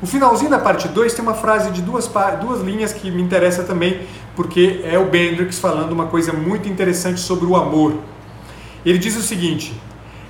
[0.00, 3.62] O finalzinho da parte 2 tem uma frase de duas, duas linhas que me interessa
[3.62, 4.00] também,
[4.34, 7.94] porque é o Bendrix falando uma coisa muito interessante sobre o amor.
[8.84, 9.74] Ele diz o seguinte: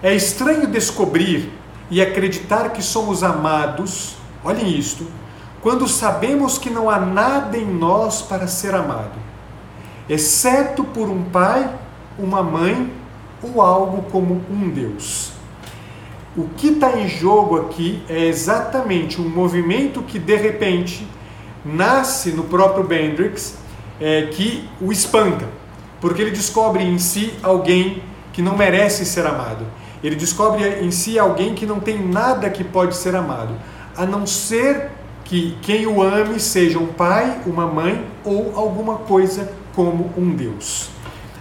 [0.02, 1.50] É estranho descobrir
[1.90, 5.06] e acreditar que somos amados, olhem isto,
[5.60, 9.18] quando sabemos que não há nada em nós para ser amado,
[10.08, 11.70] exceto por um pai
[12.18, 12.90] uma mãe
[13.42, 15.32] ou algo como um Deus.
[16.36, 21.06] O que está em jogo aqui é exatamente um movimento que de repente
[21.64, 23.58] nasce no próprio Bendrix,
[24.00, 25.46] é, que o espanta,
[26.00, 29.66] porque ele descobre em si alguém que não merece ser amado.
[30.02, 33.54] Ele descobre em si alguém que não tem nada que pode ser amado,
[33.96, 34.90] a não ser
[35.24, 40.90] que quem o ame seja um pai, uma mãe ou alguma coisa como um Deus.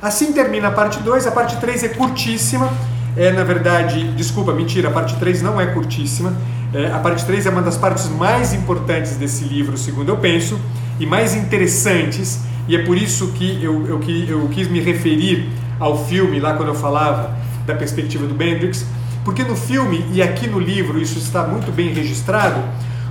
[0.01, 2.71] Assim termina a parte 2, a parte 3 é curtíssima,
[3.15, 6.33] é na verdade, desculpa, mentira, a parte 3 não é curtíssima,
[6.73, 10.59] é, a parte 3 é uma das partes mais importantes desse livro, segundo eu penso,
[10.99, 15.49] e mais interessantes, e é por isso que eu, eu, eu quis me referir
[15.81, 18.85] ao filme, lá quando eu falava da perspectiva do Bendrix,
[19.25, 22.61] porque no filme, e aqui no livro isso está muito bem registrado,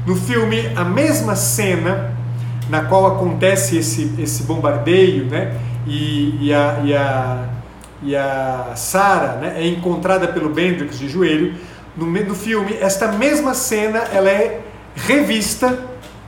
[0.07, 2.15] no filme a mesma cena
[2.69, 5.59] na qual acontece esse, esse bombardeio, né?
[5.87, 7.49] e, e a, e a,
[8.03, 11.55] e a Sarah né, é encontrada pelo Bendrix de joelho,
[11.97, 14.61] no, no filme, esta mesma cena ela é
[14.95, 15.79] revista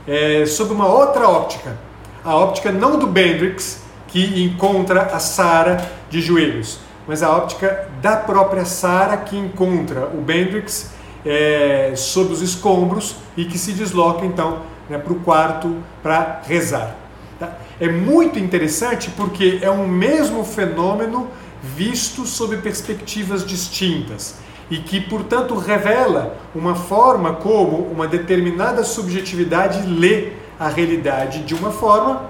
[0.07, 1.77] é, sob uma outra óptica.
[2.23, 3.82] A óptica não do Bendrix,
[4.13, 10.21] que encontra a Sarah de joelhos, mas a óptica da própria Sarah que encontra o
[10.21, 10.91] Bendrix
[11.25, 16.95] é, sob os escombros e que se desloca então né, para o quarto para rezar.
[17.39, 17.57] Tá?
[17.81, 21.27] É muito interessante porque é um mesmo fenômeno
[21.63, 24.35] visto sob perspectivas distintas.
[24.69, 31.69] e que, portanto, revela uma forma como uma determinada subjetividade lê a realidade de uma
[31.69, 32.29] forma,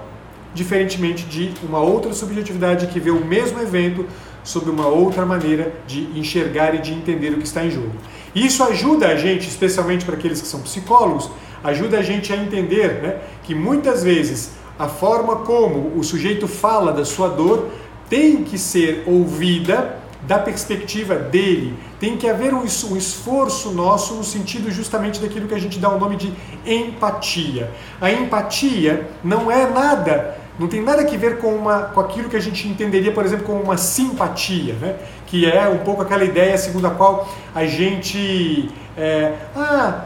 [0.54, 4.06] diferentemente de uma outra subjetividade que vê o mesmo evento
[4.42, 7.92] sob uma outra maneira de enxergar e de entender o que está em jogo.
[8.34, 11.30] Isso ajuda a gente, especialmente para aqueles que são psicólogos,
[11.62, 16.92] ajuda a gente a entender né, que muitas vezes a forma como o sujeito fala
[16.92, 17.70] da sua dor
[18.08, 21.74] tem que ser ouvida da perspectiva dele.
[22.00, 25.98] Tem que haver um, esforço nosso no sentido justamente daquilo que a gente dá o
[25.98, 26.32] nome de
[26.66, 27.70] empatia.
[28.00, 32.36] A empatia não é nada, não tem nada a ver com, uma, com aquilo que
[32.36, 34.96] a gente entenderia, por exemplo, como uma simpatia, né?
[35.26, 38.70] que é um pouco aquela ideia segundo a qual a gente.
[38.96, 40.04] É, ah,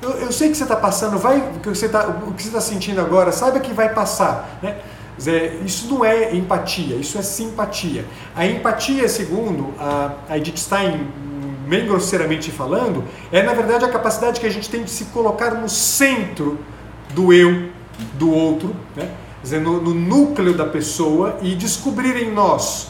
[0.00, 3.32] eu, eu, sei que você está passando, vai, o que você está tá sentindo agora,
[3.32, 4.58] saiba que vai passar.
[4.62, 4.76] Né?
[5.64, 8.04] Isso não é empatia, isso é simpatia.
[8.34, 11.08] A empatia, segundo a, a Edith Stein,
[11.68, 15.54] bem grosseiramente falando, é na verdade a capacidade que a gente tem de se colocar
[15.54, 16.58] no centro
[17.10, 17.68] do eu,
[18.14, 19.10] do outro, né?
[19.42, 22.88] Dizer, no, no núcleo da pessoa e descobrir em nós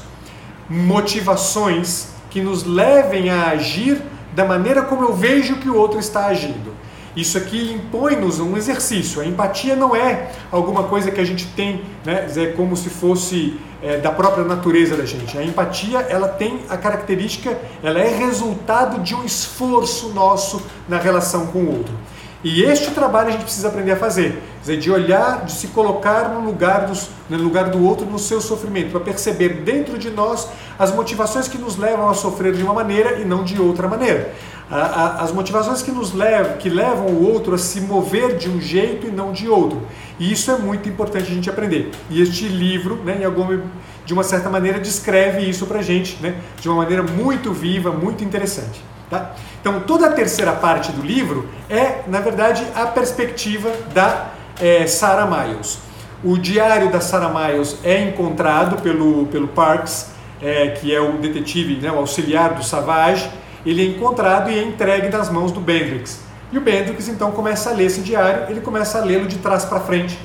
[0.69, 4.01] motivações que nos levem a agir
[4.35, 6.73] da maneira como eu vejo que o outro está agindo.
[7.15, 9.21] Isso aqui impõe-nos um exercício.
[9.21, 13.59] A empatia não é alguma coisa que a gente tem, né, é como se fosse
[13.83, 15.37] é, da própria natureza da gente.
[15.37, 21.49] A empatia, ela tem a característica, ela é resultado de um esforço nosso na relação
[21.49, 21.95] com o outro.
[22.43, 26.31] E este trabalho a gente precisa aprender a fazer, dizer, de olhar, de se colocar
[26.31, 30.49] no lugar, dos, no lugar do outro, no seu sofrimento, para perceber dentro de nós
[30.79, 34.33] as motivações que nos levam a sofrer de uma maneira e não de outra maneira
[34.75, 39.07] as motivações que nos levam, que levam o outro a se mover de um jeito
[39.07, 39.83] e não de outro.
[40.19, 41.91] E isso é muito importante a gente aprender.
[42.09, 43.63] E este livro, né, em alguma,
[44.07, 47.93] de uma certa maneira, descreve isso para a gente, né, de uma maneira muito viva,
[47.93, 48.83] muito interessante.
[49.11, 49.35] Tá?
[49.61, 55.27] Então, toda a terceira parte do livro é, na verdade, a perspectiva da é, Sarah
[55.27, 55.79] Miles.
[56.25, 60.11] O diário da Sarah Miles é encontrado pelo, pelo Parks,
[60.41, 63.31] é, que é o detetive, né, o auxiliar do Savage,
[63.65, 66.21] ele é encontrado e é entregue nas mãos do Bendrix.
[66.51, 69.65] E o Bendrix então começa a ler esse diário, ele começa a lê-lo de trás
[69.65, 70.19] para frente.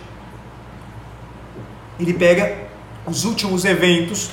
[2.00, 2.68] Ele pega
[3.06, 4.32] os últimos eventos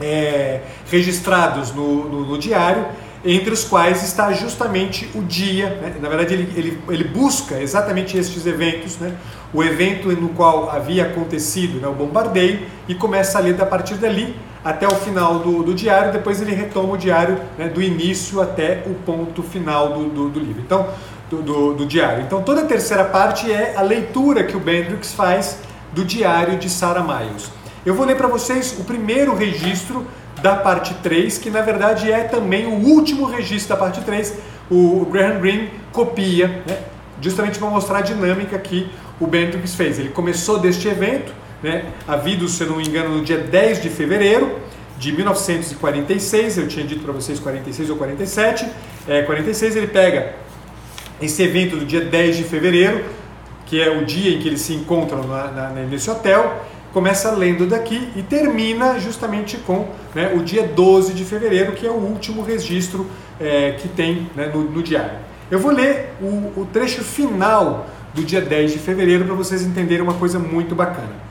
[0.00, 0.60] é,
[0.90, 2.86] registrados no, no, no, diário,
[3.24, 5.70] entre os quais está justamente o dia.
[5.82, 5.96] Né?
[6.00, 9.14] Na verdade, ele, ele, ele busca exatamente estes eventos, né?
[9.52, 13.94] o evento no qual havia acontecido né, o bombardeio, e começa a ler a partir
[13.94, 18.40] dali até o final do, do diário, depois ele retoma o diário né, do início
[18.40, 20.60] até o ponto final do, do, do livro.
[20.60, 20.88] Então,
[21.30, 22.24] do, do, do, diário.
[22.24, 25.58] Então, toda a terceira parte é a leitura que o Bendrix faz
[25.92, 27.50] do diário de Sarah Miles.
[27.84, 30.06] Eu vou ler para vocês o primeiro registro
[30.42, 34.38] da parte 3, que na verdade é também o último registro da parte 3.
[34.70, 36.78] O Graham Greene copia, né,
[37.20, 38.88] justamente para mostrar a dinâmica que
[39.20, 39.98] o Bendrix fez.
[39.98, 43.88] Ele começou deste evento, né, havido, se eu não me engano, no dia 10 de
[43.88, 44.58] fevereiro
[44.98, 48.66] de 1946, eu tinha dito para vocês 46 ou 47,
[49.06, 50.34] é, 46 ele pega
[51.22, 53.04] esse evento do dia 10 de fevereiro,
[53.66, 57.66] que é o dia em que eles se encontram na, na, nesse hotel, começa lendo
[57.66, 62.42] daqui e termina justamente com né, o dia 12 de fevereiro, que é o último
[62.42, 63.06] registro
[63.40, 65.18] é, que tem né, no, no, diário.
[65.50, 70.02] Eu vou ler o, o trecho final do dia 10 de fevereiro para vocês entenderem
[70.02, 71.28] uma coisa muito bacana.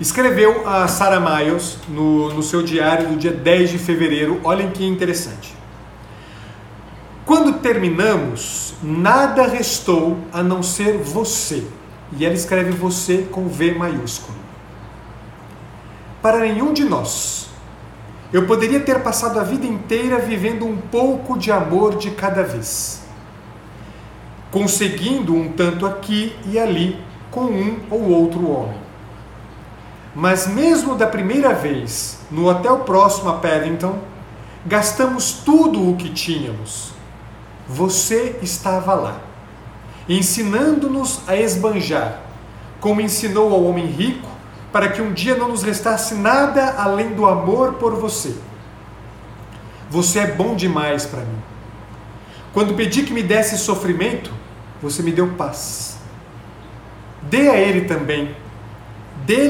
[0.00, 4.84] Escreveu a Sarah Miles no, no seu diário do dia 10 de fevereiro, olhem que
[4.84, 5.54] interessante.
[7.24, 11.66] Quando terminamos, nada restou a não ser você.
[12.16, 14.38] E ela escreve você com V maiúsculo.
[16.26, 17.46] Para nenhum de nós.
[18.32, 23.04] Eu poderia ter passado a vida inteira vivendo um pouco de amor de cada vez,
[24.50, 28.76] conseguindo um tanto aqui e ali com um ou outro homem.
[30.16, 33.96] Mas mesmo da primeira vez, no hotel próximo a Paddington,
[34.66, 36.90] gastamos tudo o que tínhamos.
[37.68, 39.20] Você estava lá,
[40.08, 42.18] ensinando-nos a esbanjar,
[42.80, 44.35] como ensinou ao homem rico,
[44.76, 48.36] para que um dia não nos restasse nada além do amor por você.
[49.88, 51.38] Você é bom demais para mim.
[52.52, 54.30] Quando pedi que me desse sofrimento,
[54.82, 55.96] você me deu paz.
[57.22, 58.36] Dê a ele também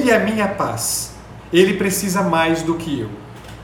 [0.09, 1.17] é a minha paz.
[1.53, 3.11] Ele precisa mais do que eu.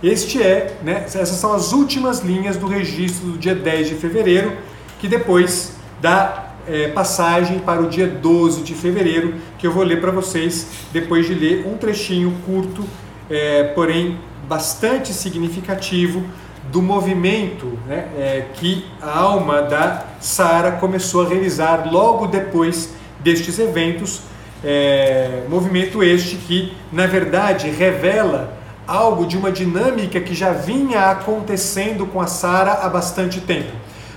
[0.02, 4.56] Este é, né, essas são as últimas linhas do registro do dia 10 de fevereiro,
[4.98, 10.00] que depois dá é, passagem para o dia 12 de fevereiro, que eu vou ler
[10.00, 12.84] para vocês depois de ler um trechinho curto,
[13.30, 16.24] é, porém bastante significativo
[16.70, 23.58] do movimento né, é, que a alma da Sara começou a realizar logo depois destes
[23.58, 24.20] eventos.
[24.64, 28.56] É, movimento este que, na verdade, revela
[28.86, 33.72] algo de uma dinâmica que já vinha acontecendo com a Sara há bastante tempo.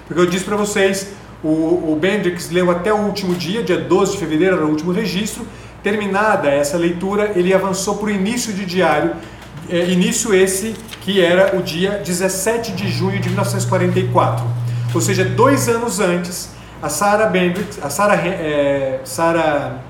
[0.08, 1.48] Porque eu disse para vocês, o,
[1.92, 5.46] o Bendrix leu até o último dia, dia 12 de fevereiro era o último registro.
[5.84, 9.12] Terminada essa leitura, ele avançou para o início de diário,
[9.70, 14.46] é, início esse que era o dia 17 de junho de 1944.
[14.94, 16.50] Ou seja, dois anos antes,
[16.82, 19.82] a Sarah Bendrix, a Sarah, é, Sarah,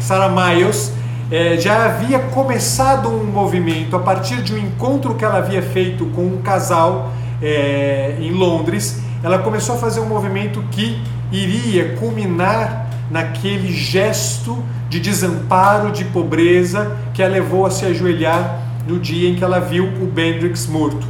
[0.00, 0.92] Sarah Miles
[1.30, 6.04] é, já havia começado um movimento a partir de um encontro que ela havia feito
[6.06, 7.10] com um casal
[7.42, 9.00] é, em Londres.
[9.22, 16.96] Ela começou a fazer um movimento que iria culminar naquele gesto de desamparo, de pobreza
[17.14, 21.06] que a levou a se ajoelhar no dia em que ela viu o Bendrix morto.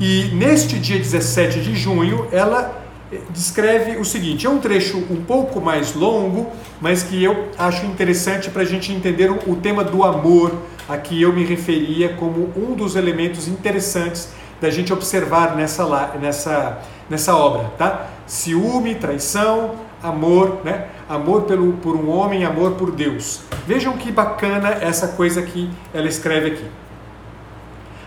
[0.00, 2.82] E neste dia 17 de junho, ela
[3.30, 6.50] descreve o seguinte: é um trecho um pouco mais longo,
[6.80, 10.52] mas que eu acho interessante para a gente entender o, tema do amor
[10.88, 14.30] a que eu me referia como um dos elementos interessantes
[14.62, 15.84] da gente observar nessa,
[16.20, 16.78] nessa,
[17.10, 18.06] nessa obra, tá?
[18.28, 20.86] Ciúme, traição, amor, né?
[21.08, 23.40] Amor pelo, por um homem, amor por Deus.
[23.66, 26.66] Vejam que bacana essa coisa que ela escreve aqui.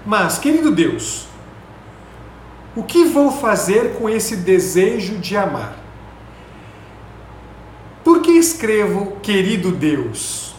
[0.05, 1.27] Mas, querido Deus,
[2.73, 5.75] o que vou fazer com esse desejo de amar?
[8.01, 10.55] Por que escrevo querido Deus?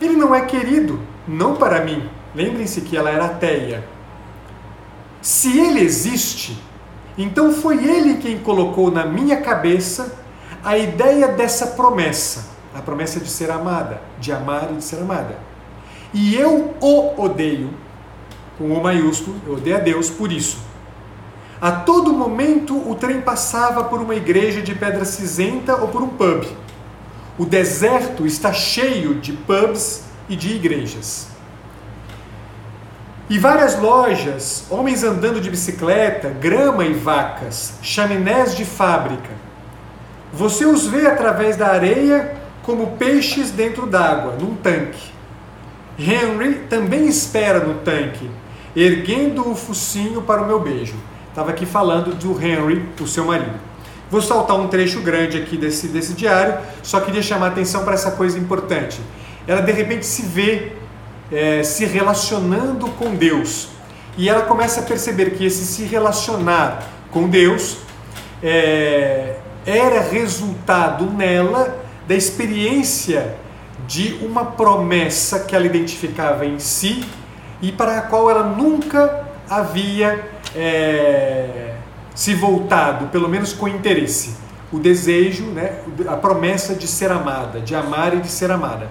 [0.00, 2.08] Ele não é querido, não para mim.
[2.34, 3.84] Lembrem-se que ela era ateia.
[5.22, 6.56] Se ele existe,
[7.16, 10.18] então foi ele quem colocou na minha cabeça
[10.64, 15.38] a ideia dessa promessa, a promessa de ser amada, de amar e de ser amada.
[16.12, 17.70] E eu o odeio,
[18.58, 20.58] com o maiúsculo, eu odeio a Deus por isso.
[21.60, 26.08] A todo momento o trem passava por uma igreja de pedra cinzenta ou por um
[26.08, 26.46] pub.
[27.38, 31.29] O deserto está cheio de pubs e de igrejas.
[33.30, 39.30] E várias lojas, homens andando de bicicleta, grama e vacas, chaminés de fábrica.
[40.32, 45.12] Você os vê através da areia como peixes dentro d'água, num tanque.
[45.96, 48.28] Henry também espera no tanque,
[48.74, 50.96] erguendo o focinho para o meu beijo.
[51.28, 53.60] Estava aqui falando do Henry, o seu marido.
[54.10, 57.94] Vou saltar um trecho grande aqui desse, desse diário, só queria chamar a atenção para
[57.94, 59.00] essa coisa importante.
[59.46, 60.79] Ela de repente se vê
[61.32, 63.68] é, se relacionando com Deus.
[64.16, 67.78] E ela começa a perceber que esse se relacionar com Deus
[68.42, 73.36] é, era resultado nela da experiência
[73.86, 77.04] de uma promessa que ela identificava em si
[77.62, 81.74] e para a qual ela nunca havia é,
[82.14, 84.36] se voltado, pelo menos com interesse,
[84.72, 88.88] o desejo, né, a promessa de ser amada, de amar e de ser amada.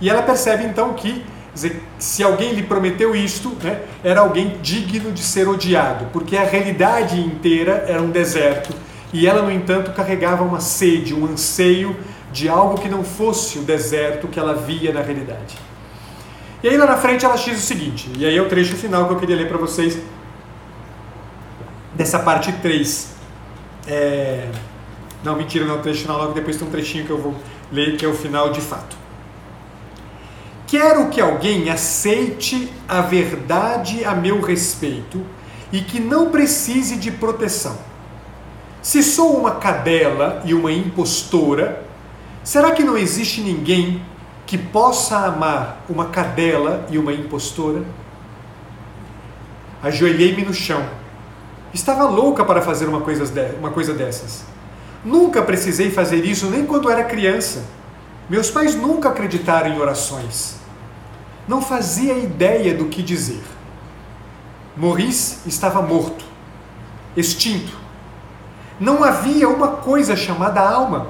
[0.00, 1.24] E ela percebe então que
[1.62, 6.44] dizer, se alguém lhe prometeu isto, né, era alguém digno de ser odiado, porque a
[6.44, 8.74] realidade inteira era um deserto
[9.12, 11.96] e ela, no entanto, carregava uma sede, um anseio
[12.32, 15.56] de algo que não fosse o deserto que ela via na realidade.
[16.62, 19.06] E aí lá na frente ela diz o seguinte, e aí é o trecho final
[19.06, 19.98] que eu queria ler para vocês
[21.94, 23.14] dessa parte 3.
[23.86, 24.48] É...
[25.24, 27.34] Não, mentira, não, o trecho final, logo depois tem um trechinho que eu vou
[27.72, 28.99] ler, que é o final de fato.
[30.70, 35.26] Quero que alguém aceite a verdade a meu respeito
[35.72, 37.76] e que não precise de proteção.
[38.80, 41.84] Se sou uma cadela e uma impostora,
[42.44, 44.02] será que não existe ninguém
[44.46, 47.84] que possa amar uma cadela e uma impostora?
[49.82, 51.00] Ajoelhei-me no chão
[51.72, 53.24] Estava louca para fazer uma coisa,
[53.58, 54.44] uma coisa dessas.
[55.04, 57.64] Nunca precisei fazer isso nem quando era criança.
[58.28, 60.59] Meus pais nunca acreditaram em orações.
[61.50, 63.42] Não fazia ideia do que dizer.
[64.76, 66.24] Maurice estava morto,
[67.16, 67.76] extinto.
[68.78, 71.08] Não havia uma coisa chamada alma.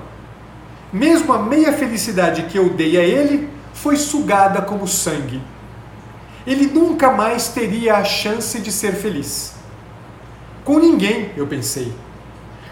[0.91, 5.43] Mesmo a meia felicidade que eu dei a ele foi sugada como sangue.
[6.47, 9.53] Ele nunca mais teria a chance de ser feliz.
[10.65, 11.93] Com ninguém, eu pensei.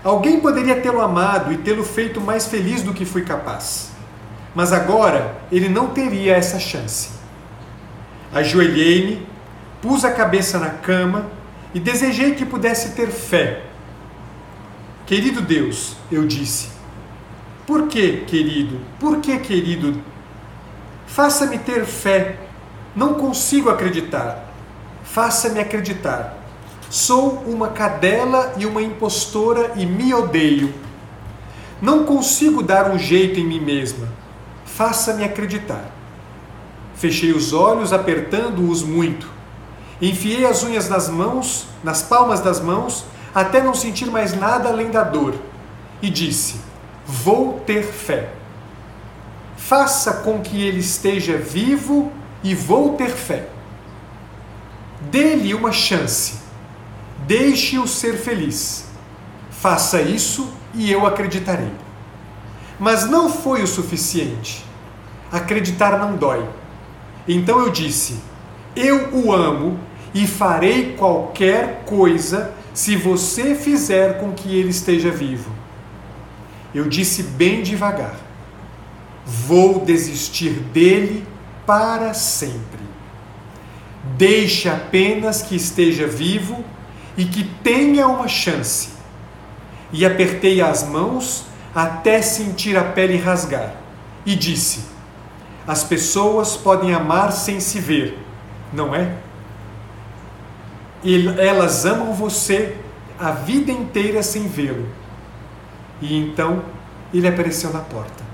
[0.02, 3.90] Alguém poderia tê-lo amado e tê-lo feito mais feliz do que fui capaz.
[4.54, 7.17] Mas agora ele não teria essa chance.
[8.32, 9.26] Ajoelhei-me,
[9.80, 11.26] pus a cabeça na cama
[11.74, 13.62] e desejei que pudesse ter fé.
[15.06, 16.68] Querido Deus, eu disse.
[17.66, 18.80] Por que, querido?
[18.98, 20.00] Por que, querido?
[21.06, 22.36] Faça-me ter fé.
[22.94, 24.44] Não consigo acreditar.
[25.02, 26.36] faça-me acreditar.
[26.90, 30.72] Sou uma cadela e uma impostora e me odeio.
[31.80, 34.08] Não consigo dar um jeito em mim mesma.
[34.64, 35.97] Faça-me acreditar.
[36.98, 39.28] Fechei os olhos, apertando-os muito.
[40.02, 44.90] Enfiei as unhas nas mãos, nas palmas das mãos, até não sentir mais nada além
[44.90, 45.34] da dor.
[46.02, 46.60] E disse:
[47.06, 48.30] Vou ter fé.
[49.56, 53.48] Faça com que ele esteja vivo e vou ter fé.
[55.02, 56.38] Dê-lhe uma chance.
[57.26, 58.86] Deixe-o ser feliz.
[59.50, 61.72] Faça isso e eu acreditarei.
[62.78, 64.64] Mas não foi o suficiente.
[65.30, 66.57] Acreditar não dói.
[67.28, 68.18] Então eu disse:
[68.74, 69.78] Eu o amo
[70.14, 75.52] e farei qualquer coisa se você fizer com que ele esteja vivo.
[76.74, 78.16] Eu disse bem devagar:
[79.26, 81.26] Vou desistir dele
[81.66, 82.88] para sempre.
[84.16, 86.64] Deixe apenas que esteja vivo
[87.16, 88.90] e que tenha uma chance.
[89.92, 93.74] E apertei as mãos até sentir a pele rasgar.
[94.24, 94.97] E disse:
[95.68, 98.18] As pessoas podem amar sem se ver,
[98.72, 99.18] não é?
[101.04, 102.74] E elas amam você
[103.18, 104.88] a vida inteira sem vê-lo.
[106.00, 106.62] E então
[107.12, 108.24] ele apareceu na porta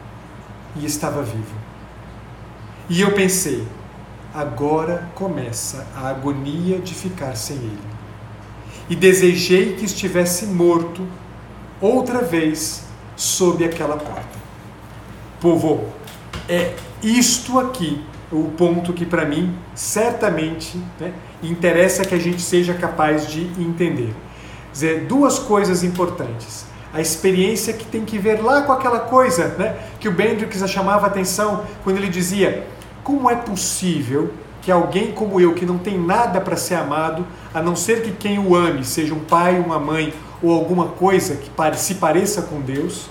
[0.77, 1.57] e estava vivo.
[2.89, 3.67] E eu pensei,
[4.33, 7.83] agora começa a agonia de ficar sem ele.
[8.89, 11.05] E desejei que estivesse morto
[11.81, 12.85] outra vez
[13.17, 14.39] sob aquela porta.
[15.41, 15.89] Povo,
[16.49, 18.03] é isto aqui
[18.33, 24.15] o ponto que para mim certamente né, interessa que a gente seja capaz de entender.
[24.73, 26.67] Dizer, duas coisas importantes.
[26.93, 31.07] A experiência que tem que ver lá com aquela coisa né, que o Bendrix chamava
[31.07, 32.67] atenção quando ele dizia:
[33.03, 34.33] como é possível
[34.63, 38.13] que alguém como eu, que não tem nada para ser amado, a não ser que
[38.13, 42.61] quem o ame seja um pai, uma mãe ou alguma coisa que se pareça com
[42.61, 43.11] Deus,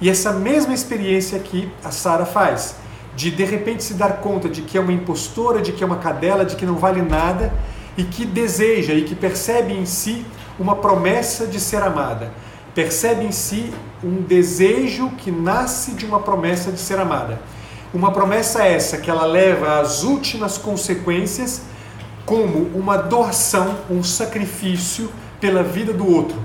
[0.00, 2.74] e essa mesma experiência que a Sara faz,
[3.20, 5.96] de de repente se dar conta de que é uma impostora, de que é uma
[5.96, 7.52] cadela, de que não vale nada
[7.96, 10.24] e que deseja e que percebe em si
[10.58, 12.30] uma promessa de ser amada
[12.74, 17.40] percebe em si um desejo que nasce de uma promessa de ser amada.
[17.92, 21.62] Uma promessa essa que ela leva às últimas consequências
[22.24, 25.10] como uma doação, um sacrifício
[25.40, 26.38] pela vida do outro.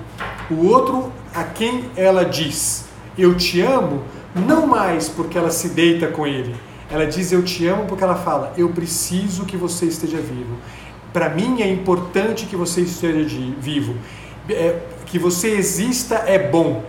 [0.50, 2.86] O outro a quem ela diz:
[3.18, 4.04] Eu te amo,
[4.36, 6.56] não mais porque ela se deita com ele.
[6.92, 10.58] Ela diz: Eu te amo porque ela fala: Eu preciso que você esteja vivo.
[11.14, 13.96] Para mim é importante que você esteja vivo.
[14.50, 16.84] É, que você exista é bom.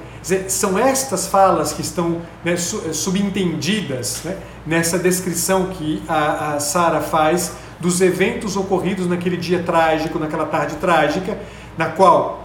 [0.49, 4.37] São estas falas que estão né, eh, subentendidas né,
[4.67, 10.75] nessa descrição que a, a Sara faz dos eventos ocorridos naquele dia trágico, naquela tarde
[10.77, 11.39] trágica,
[11.79, 12.45] na qual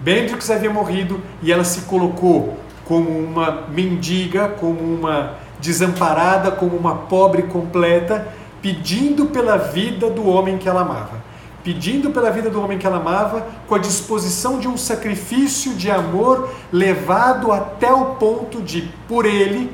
[0.00, 2.58] Bendrix havia morrido e ela se colocou
[2.92, 8.28] como uma mendiga, como uma desamparada, como uma pobre completa,
[8.60, 11.22] pedindo pela vida do homem que ela amava.
[11.64, 15.90] Pedindo pela vida do homem que ela amava, com a disposição de um sacrifício de
[15.90, 19.72] amor levado até o ponto de, por ele,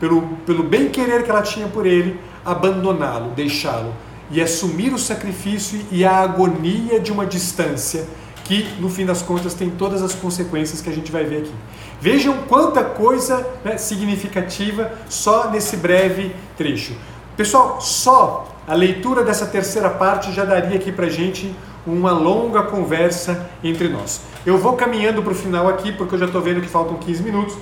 [0.00, 3.92] pelo, pelo bem-querer que ela tinha por ele, abandoná-lo, deixá-lo
[4.28, 8.08] e assumir o sacrifício e a agonia de uma distância
[8.46, 11.52] que, no fim das contas, tem todas as consequências que a gente vai ver aqui.
[12.00, 16.94] Vejam quanta coisa né, significativa só nesse breve trecho.
[17.36, 21.54] Pessoal, só a leitura dessa terceira parte já daria aqui para gente
[21.86, 24.20] uma longa conversa entre nós.
[24.44, 27.22] Eu vou caminhando para o final aqui, porque eu já estou vendo que faltam 15
[27.22, 27.56] minutos.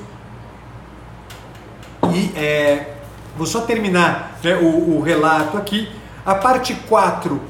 [2.13, 2.95] E é,
[3.37, 5.89] vou só terminar né, o, o relato aqui.
[6.25, 7.41] A parte 4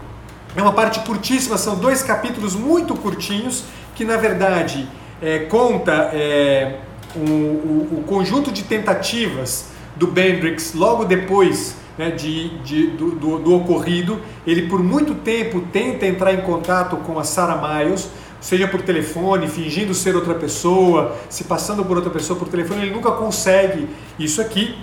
[0.56, 4.88] é uma parte curtíssima, são dois capítulos muito curtinhos, que na verdade
[5.20, 6.78] é, conta é,
[7.14, 13.38] o, o, o conjunto de tentativas do Bendrix logo depois né, de, de do, do,
[13.38, 14.20] do, ocorrido.
[14.46, 18.08] Ele por muito tempo tenta entrar em contato com a Sarah Miles,
[18.40, 22.94] seja por telefone, fingindo ser outra pessoa, se passando por outra pessoa por telefone, ele
[22.94, 23.88] nunca consegue
[24.18, 24.76] isso aqui.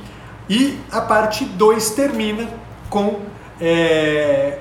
[0.50, 2.50] E a parte 2 termina
[2.90, 3.20] com
[3.60, 4.58] é,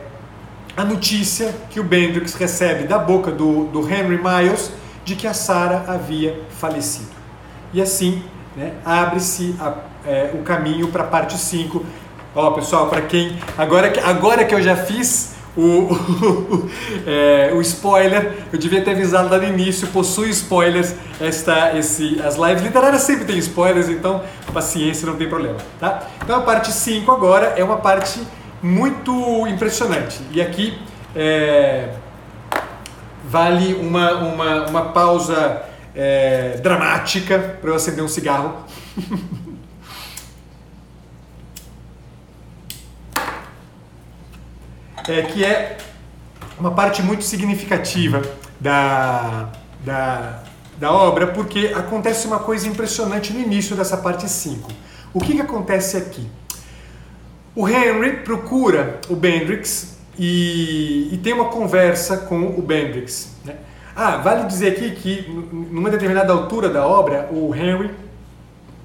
[0.76, 4.70] a notícia que o Bendrix recebe da boca do, do Henry Miles
[5.04, 7.10] de que a Sarah havia falecido.
[7.72, 8.22] E assim
[8.56, 9.54] né, abre-se
[10.06, 11.84] é, o caminho para a parte 5,
[12.34, 13.36] Ó, pessoal, para quem.
[13.58, 16.70] Agora que, agora que eu já fiz o, o,
[17.04, 20.94] é, o spoiler, eu devia ter avisado lá no início, possui spoilers.
[21.20, 25.56] Esta, esse, as lives literárias sempre tem spoilers, então paciência, não tem problema.
[25.80, 26.04] Tá?
[26.22, 28.20] Então a parte 5 agora é uma parte
[28.62, 30.20] muito impressionante.
[30.30, 30.78] E aqui
[31.14, 31.94] é,
[33.24, 35.62] vale uma, uma, uma pausa
[35.94, 38.64] é, dramática para eu acender um cigarro.
[45.08, 45.78] é, que é
[46.58, 48.22] uma parte muito significativa
[48.61, 49.48] da,
[49.84, 50.42] da,
[50.78, 54.70] da obra, porque acontece uma coisa impressionante no início dessa parte 5.
[55.12, 56.28] O que, que acontece aqui?
[57.55, 63.36] O Henry procura o Bendrix e, e tem uma conversa com o Bendrix.
[63.44, 63.57] Né?
[63.96, 67.90] Ah, vale dizer aqui que numa determinada altura da obra, o Henry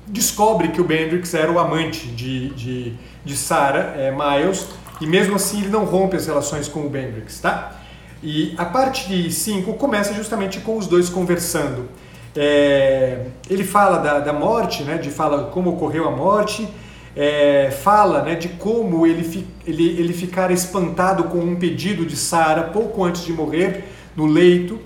[0.07, 2.93] descobre que o Bendrix era o amante de, de,
[3.23, 4.67] de Sarah é, Miles
[4.99, 7.75] e mesmo assim ele não rompe as relações com o Bendrix, tá?
[8.23, 11.87] E a parte de 5 começa justamente com os dois conversando.
[12.35, 16.67] É, ele fala da, da morte, né, de fala como ocorreu a morte,
[17.15, 22.63] é, fala né, de como ele, ele, ele ficara espantado com um pedido de Sara
[22.63, 23.85] pouco antes de morrer
[24.15, 24.79] no leito.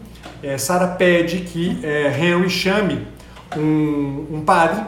[0.43, 3.07] É, Sara pede que é, Henry chame
[3.57, 4.84] um, um padre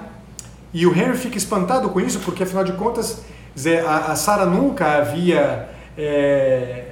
[0.74, 3.24] e o Henry fica espantado com isso porque afinal de contas
[3.88, 6.86] a, a Sara nunca havia é,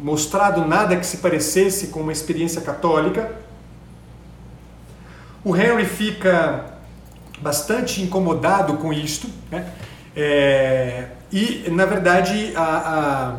[0.00, 3.30] mostrado nada que se parecesse com uma experiência católica.
[5.44, 6.75] O Henry fica
[7.40, 9.66] bastante incomodado com isto, né?
[10.16, 13.34] É, e na verdade a, a,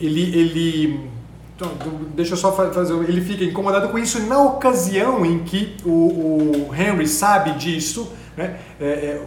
[0.00, 1.10] ele, ele
[1.54, 1.70] então,
[2.14, 6.74] deixa eu só fazer, ele fica incomodado com isso na ocasião em que o, o
[6.74, 8.56] Henry sabe disso, né?
[8.80, 9.22] É, é,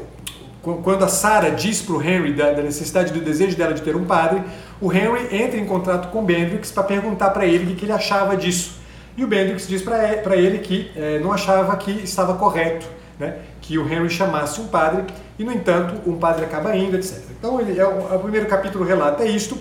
[0.62, 3.96] quando a Sarah diz para o Henry da, da, necessidade do desejo dela de ter
[3.96, 4.44] um padre,
[4.80, 7.92] o Henry entra em contato com o Bendrix para perguntar para ele o que ele
[7.92, 8.76] achava disso.
[9.18, 12.86] E o Bendrix diz para ele que é, não achava que estava correto
[13.22, 15.04] né, que o Henry chamasse um padre,
[15.38, 17.20] e no entanto um padre acaba indo, etc.
[17.38, 19.58] Então ele, é, o, o primeiro capítulo relata isto,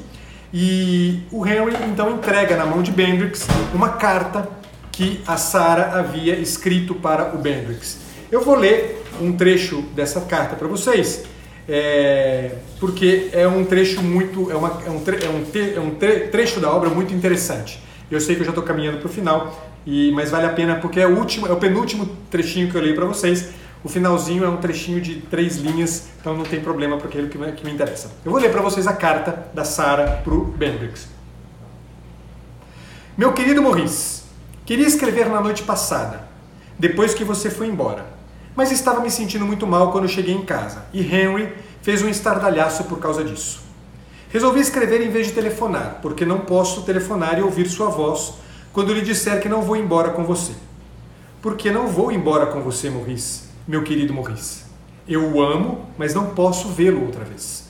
[0.53, 4.49] e o Henry então entrega na mão de Bendrix uma carta
[4.91, 7.99] que a Sarah havia escrito para o Bendrix.
[8.33, 11.25] Eu vou ler um trecho dessa carta para vocês,
[11.69, 15.81] é, porque é um trecho muito, é, uma, é um, tre, é um, te, é
[15.81, 17.81] um tre, trecho da obra muito interessante.
[18.11, 20.77] Eu sei que eu já estou caminhando para o final, e, mas vale a pena
[20.77, 23.51] porque é o último, é o penúltimo trechinho que eu li para vocês.
[23.83, 27.39] O finalzinho é um trechinho de três linhas, então não tem problema para aquilo que
[27.39, 28.11] me, que me interessa.
[28.25, 31.09] Eu vou ler para vocês a carta da Sara para o Bendrix.
[33.17, 34.23] Meu querido Maurice,
[34.67, 36.29] queria escrever na noite passada,
[36.79, 38.21] depois que você foi embora
[38.61, 41.53] mas estava me sentindo muito mal quando cheguei em casa e Henry
[41.83, 43.61] fez um estardalhaço por causa disso.
[44.29, 48.35] Resolvi escrever em vez de telefonar, porque não posso telefonar e ouvir sua voz
[48.73, 50.53] quando lhe disser que não vou embora com você.
[51.43, 54.65] Porque não vou embora com você, Maurice, meu querido Maurice.
[55.09, 57.69] Eu o amo, mas não posso vê-lo outra vez.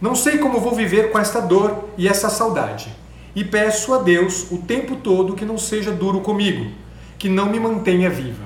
[0.00, 2.94] Não sei como vou viver com esta dor e essa saudade.
[3.34, 6.70] E peço a Deus o tempo todo que não seja duro comigo,
[7.18, 8.44] que não me mantenha viva.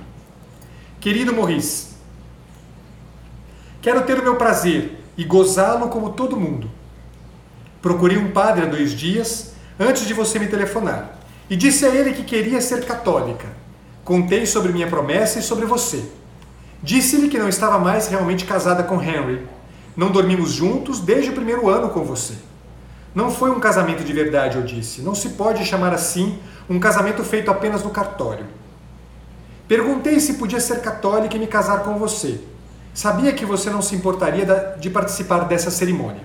[1.01, 1.95] Querido Maurice,
[3.81, 6.71] quero ter o meu prazer e gozá-lo como todo mundo.
[7.81, 11.16] Procurei um padre há dois dias antes de você me telefonar
[11.49, 13.47] e disse a ele que queria ser católica.
[14.05, 16.05] Contei sobre minha promessa e sobre você.
[16.83, 19.47] Disse-lhe que não estava mais realmente casada com Henry.
[19.97, 22.35] Não dormimos juntos desde o primeiro ano com você.
[23.15, 25.01] Não foi um casamento de verdade, eu disse.
[25.01, 26.39] Não se pode chamar assim
[26.69, 28.47] um casamento feito apenas no cartório.
[29.67, 32.41] Perguntei se podia ser católica e me casar com você.
[32.93, 36.23] Sabia que você não se importaria de participar dessa cerimônia.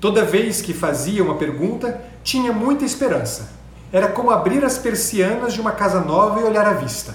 [0.00, 3.59] Toda vez que fazia uma pergunta, tinha muita esperança.
[3.92, 7.14] Era como abrir as persianas de uma casa nova e olhar à vista.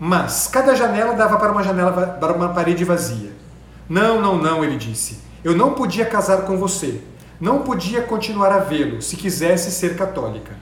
[0.00, 3.32] Mas cada janela dava para uma janela para uma parede vazia.
[3.88, 5.20] Não, não, não, ele disse.
[5.42, 7.00] Eu não podia casar com você.
[7.40, 10.56] Não podia continuar a vê-lo se quisesse ser católica.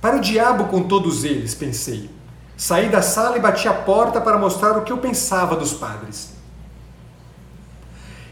[0.00, 2.10] Para o diabo com todos eles, pensei.
[2.56, 6.32] Saí da sala e bati a porta para mostrar o que eu pensava dos padres.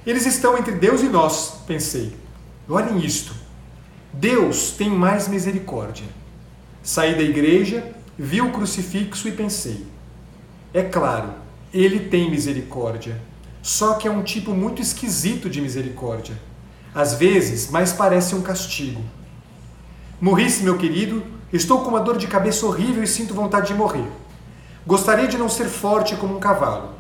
[0.07, 2.17] Eles estão entre Deus e nós, pensei.
[2.69, 3.40] Olhem isto.
[4.13, 6.07] Deus tem mais misericórdia.
[6.83, 7.85] Saí da igreja,
[8.19, 9.87] vi o crucifixo e pensei:
[10.73, 11.35] é claro,
[11.73, 13.21] ele tem misericórdia,
[13.63, 16.37] só que é um tipo muito esquisito de misericórdia.
[16.95, 19.01] Às vezes, mais parece um castigo.
[20.21, 24.05] Morrisse, meu querido, Estou com uma dor de cabeça horrível e sinto vontade de morrer.
[24.87, 26.91] Gostaria de não ser forte como um cavalo.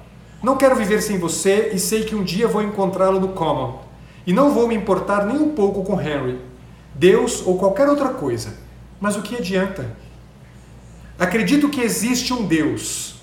[0.42, 3.78] Não quero viver sem você e sei que um dia vou encontrá-lo no Common.
[4.26, 6.40] E não vou me importar nem um pouco com Henry,
[6.94, 8.54] Deus ou qualquer outra coisa.
[9.00, 9.96] Mas o que adianta?
[11.18, 13.16] Acredito que existe um Deus.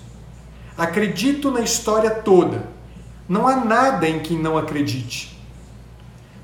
[0.78, 2.68] Acredito na história toda.
[3.28, 5.38] Não há nada em que não acredite.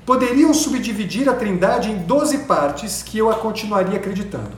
[0.04, 4.52] poderiam subdividir a Trindade em 12 partes que eu a continuaria acreditando.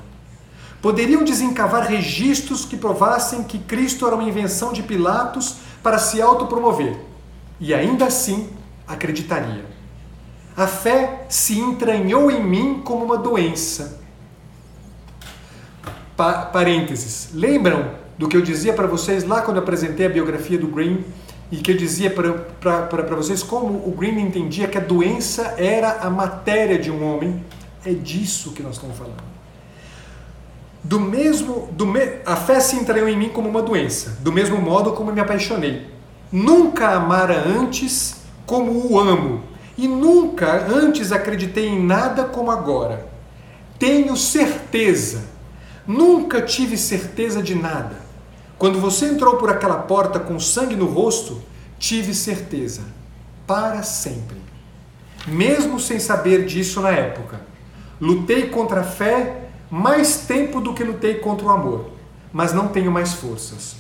[0.83, 6.97] Poderiam desencavar registros que provassem que Cristo era uma invenção de Pilatos para se autopromover,
[7.61, 8.51] e ainda assim
[8.87, 9.65] acreditaria.
[10.57, 14.01] A fé se entranhou em mim como uma doença.
[16.17, 17.29] Pa parênteses.
[17.35, 21.05] Lembram do que eu dizia para vocês lá quando apresentei a biografia do Green?
[21.53, 26.11] E que eu dizia para vocês como o Green entendia que a doença era a
[26.11, 27.45] matéria de um homem?
[27.85, 29.23] É disso que nós estamos falando.
[30.83, 34.61] Do mesmo, do me, a fé se entranhou em mim como uma doença, do mesmo
[34.61, 35.87] modo como me apaixonei.
[36.33, 39.43] Nunca amara antes como o amo,
[39.77, 43.07] e nunca antes acreditei em nada como agora.
[43.79, 45.25] Tenho certeza,
[45.87, 48.07] nunca tive certeza de nada.
[48.59, 51.43] Quando você entrou por aquela porta com sangue no rosto,
[51.79, 52.83] tive certeza,
[53.47, 54.41] para sempre.
[55.27, 57.41] Mesmo sem saber disso na época,
[58.01, 61.91] lutei contra a fé mais tempo do que lutei contra o amor,
[62.33, 63.77] mas não tenho mais forças.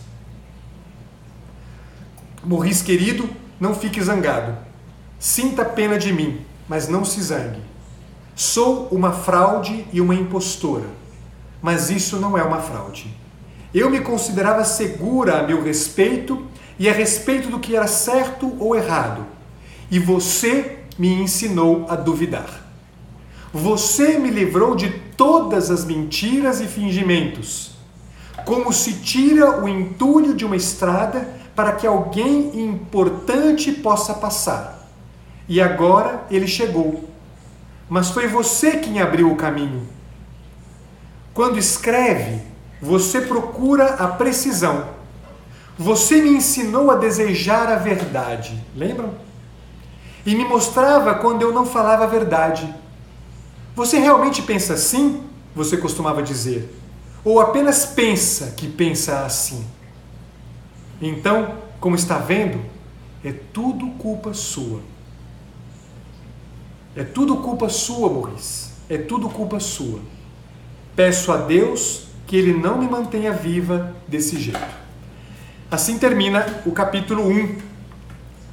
[2.44, 3.28] Morris querido,
[3.58, 4.65] não fique zangado.
[5.18, 7.62] Sinta pena de mim, mas não se zangue.
[8.34, 10.88] Sou uma fraude e uma impostora,
[11.62, 13.16] mas isso não é uma fraude.
[13.72, 16.46] Eu me considerava segura a meu respeito
[16.78, 19.24] e a respeito do que era certo ou errado,
[19.90, 22.66] e você me ensinou a duvidar.
[23.54, 27.70] Você me livrou de todas as mentiras e fingimentos,
[28.44, 34.75] como se tira o entulho de uma estrada para que alguém importante possa passar
[35.48, 37.08] e agora ele chegou.
[37.88, 39.86] Mas foi você quem abriu o caminho.
[41.32, 42.40] Quando escreve,
[42.80, 44.88] você procura a precisão.
[45.78, 48.60] Você me ensinou a desejar a verdade.
[48.74, 49.14] Lembram?
[50.24, 52.74] E me mostrava quando eu não falava a verdade.
[53.74, 55.22] Você realmente pensa assim?
[55.54, 56.74] Você costumava dizer.
[57.24, 59.66] Ou apenas pensa que pensa assim?
[61.00, 62.60] Então, como está vendo,
[63.24, 64.80] é tudo culpa sua.
[66.96, 68.70] É tudo culpa sua, Maurice.
[68.88, 70.00] É tudo culpa sua.
[70.94, 74.86] Peço a Deus que Ele não me mantenha viva desse jeito.
[75.70, 77.58] Assim termina o capítulo 1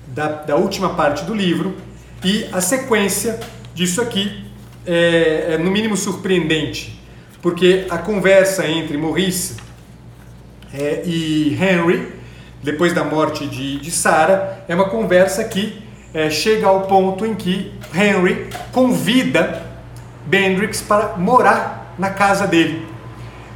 [0.07, 1.75] da, da última parte do livro,
[2.23, 3.39] e a sequência
[3.73, 4.45] disso aqui
[4.85, 7.01] é, é no mínimo surpreendente,
[7.41, 9.57] porque a conversa entre Maurice
[10.73, 12.13] é, e Henry,
[12.61, 15.81] depois da morte de, de Sarah, é uma conversa que
[16.13, 19.63] é, chega ao ponto em que Henry convida
[20.25, 22.85] Bendrix para morar na casa dele.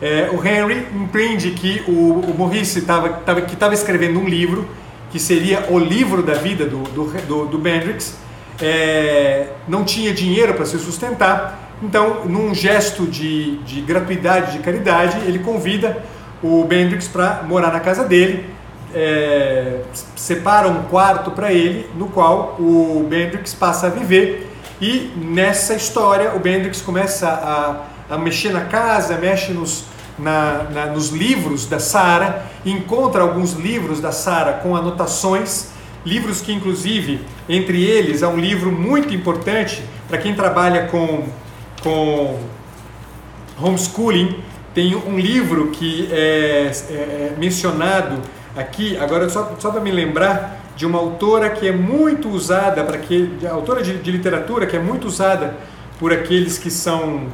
[0.01, 4.67] É, o Henry empreende que o, o Maurice tava, tava, que estava escrevendo um livro,
[5.11, 8.15] que seria o livro da vida do, do, do, do Bendrix,
[8.61, 15.19] é, não tinha dinheiro para se sustentar, então, num gesto de, de gratuidade, de caridade,
[15.27, 16.03] ele convida
[16.41, 18.45] o Bendrix para morar na casa dele
[18.97, 19.81] é,
[20.15, 24.51] separa um quarto para ele, no qual o Bendrix passa a viver.
[24.81, 29.85] E nessa história, o Bendrix começa a, a mexer na casa, mexe nos,
[30.17, 35.69] na, na, nos livros da Sara, encontra alguns livros da Sara com anotações,
[36.03, 41.25] livros que, inclusive, entre eles, há um livro muito importante para quem trabalha com,
[41.83, 42.39] com
[43.61, 44.39] homeschooling.
[44.73, 48.21] Tem um livro que é, é, é mencionado
[48.57, 52.97] aqui, agora só, só para me lembrar de uma autora que é muito usada para
[52.97, 55.55] que autora de, de, literatura que é muito usada
[55.99, 57.27] por aqueles que são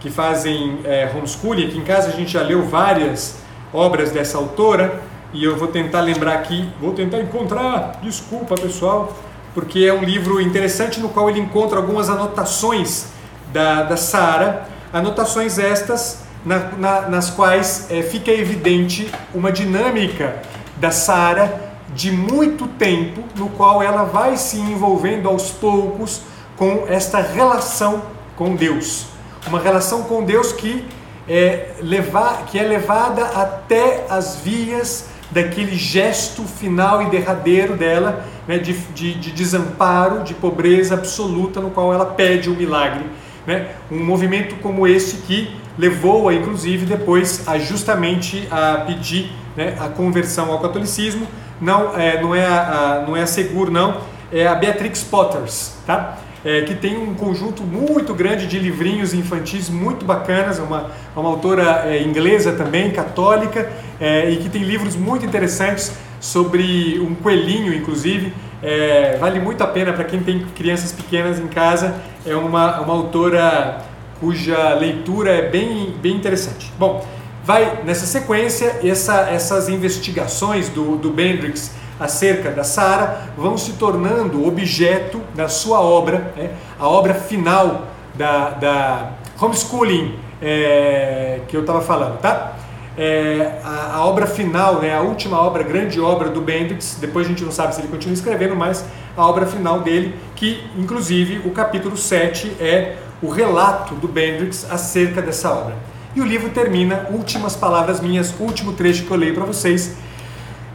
[0.00, 1.66] que fazem é, homeschooling.
[1.66, 3.38] Aqui em casa a gente já leu várias
[3.72, 5.02] obras dessa autora
[5.32, 7.98] e eu vou tentar lembrar aqui, vou tentar encontrar.
[8.02, 9.16] Desculpa pessoal,
[9.54, 13.06] porque é um livro interessante no qual ele encontra algumas anotações
[13.52, 20.40] da, da Sara, anotações estas na, na, nas quais é, fica evidente uma dinâmica
[20.80, 26.22] da Sara de muito tempo, no qual ela vai se envolvendo aos poucos
[26.56, 28.02] com esta relação
[28.36, 29.06] com Deus.
[29.46, 30.84] Uma relação com Deus que
[31.28, 38.58] é, levar, que é levada até as vias daquele gesto final e derradeiro dela, né,
[38.58, 43.04] de, de, de, desamparo, de pobreza absoluta, no qual ela pede o um milagre.
[43.46, 43.68] Né?
[43.90, 50.50] Um movimento como esse que levou-a, inclusive, depois a justamente a pedir né, a conversão
[50.50, 51.26] ao catolicismo.
[51.60, 54.00] Não é, não é, a, a não é a Segur, não,
[54.32, 56.18] é a Beatrix Potters, tá?
[56.44, 61.28] É, que tem um conjunto muito grande de livrinhos infantis muito bacanas, é uma, uma
[61.28, 63.68] autora é, inglesa também, católica,
[64.00, 69.68] é, e que tem livros muito interessantes sobre um coelhinho, inclusive, É, vale muito a
[69.68, 71.94] pena para quem tem crianças pequenas em casa.
[72.26, 73.84] É uma, uma autora
[74.20, 76.72] cuja leitura é bem, bem interessante.
[76.78, 77.06] Bom,
[77.44, 84.46] vai nessa sequência, essa, essas investigações do, do Bendrix acerca da Sara vão se tornando
[84.46, 86.50] objeto da sua obra, né?
[86.78, 89.10] a obra final da, da
[89.40, 92.54] homeschooling é, que eu estava falando, tá?
[92.96, 97.28] É, a, a, obra final, né, a última obra, grande obra do Bendix, depois a
[97.28, 98.84] gente não sabe se ele continua escrevendo, mas
[99.16, 105.20] a obra final dele, que inclusive o capítulo 7 é o relato do Bendix acerca
[105.20, 105.76] dessa obra.
[106.14, 109.96] E o livro termina, últimas palavras minhas, último trecho que eu leio para vocês,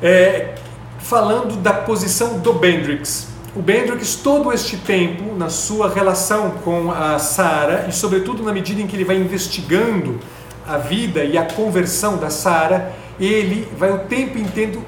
[0.01, 0.55] é,
[0.99, 3.27] falando da posição do Bendrix.
[3.55, 8.81] O Bendrix, todo este tempo, na sua relação com a Sara, e sobretudo na medida
[8.81, 10.19] em que ele vai investigando
[10.67, 14.83] a vida e a conversão da Sara, ele vai o tempo inteiro,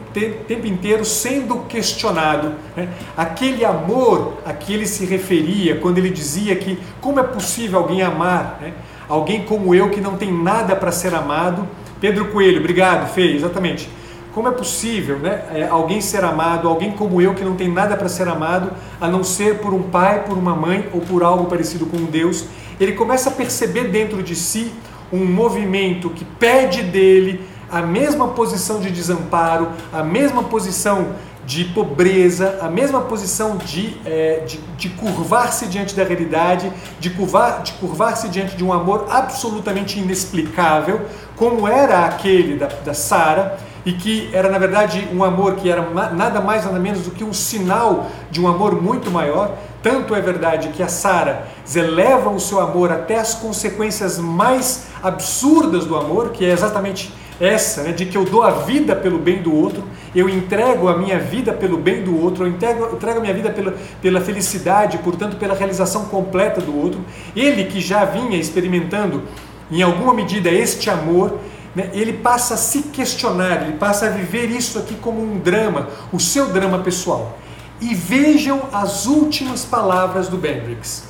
[0.47, 2.53] tempo inteiro sendo questionado.
[2.75, 2.89] Né?
[3.15, 8.01] Aquele amor a que ele se referia quando ele dizia que como é possível alguém
[8.01, 8.73] amar né?
[9.07, 11.67] alguém como eu que não tem nada para ser amado.
[11.99, 13.89] Pedro Coelho, obrigado, Fê, exatamente.
[14.33, 17.95] Como é possível né, é, alguém ser amado, alguém como eu que não tem nada
[17.95, 21.45] para ser amado, a não ser por um pai, por uma mãe ou por algo
[21.45, 22.45] parecido com Deus?
[22.79, 24.73] Ele começa a perceber dentro de si
[25.13, 27.39] um movimento que pede dele
[27.71, 34.43] a mesma posição de desamparo, a mesma posição de pobreza, a mesma posição de, é,
[34.47, 39.99] de, de curvar-se diante da realidade, de curvar-se de curvar diante de um amor absolutamente
[39.99, 41.01] inexplicável,
[41.35, 45.87] como era aquele da, da Sara, e que era na verdade um amor que era
[46.11, 49.55] nada mais nada menos do que um sinal de um amor muito maior.
[49.83, 51.45] Tanto é verdade que a Sara
[51.75, 57.83] eleva o seu amor até as consequências mais absurdas do amor, que é exatamente essa,
[57.83, 59.83] né, de que eu dou a vida pelo bem do outro,
[60.15, 63.49] eu entrego a minha vida pelo bem do outro, eu entrego, entrego a minha vida
[63.49, 67.03] pela, pela felicidade, portanto, pela realização completa do outro.
[67.35, 69.23] Ele que já vinha experimentando,
[69.69, 71.37] em alguma medida, este amor,
[71.75, 75.89] né, ele passa a se questionar, ele passa a viver isso aqui como um drama,
[76.13, 77.37] o seu drama pessoal.
[77.81, 81.03] E vejam as últimas palavras do Bendrix.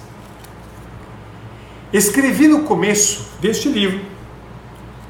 [1.93, 4.14] Escrevi no começo deste livro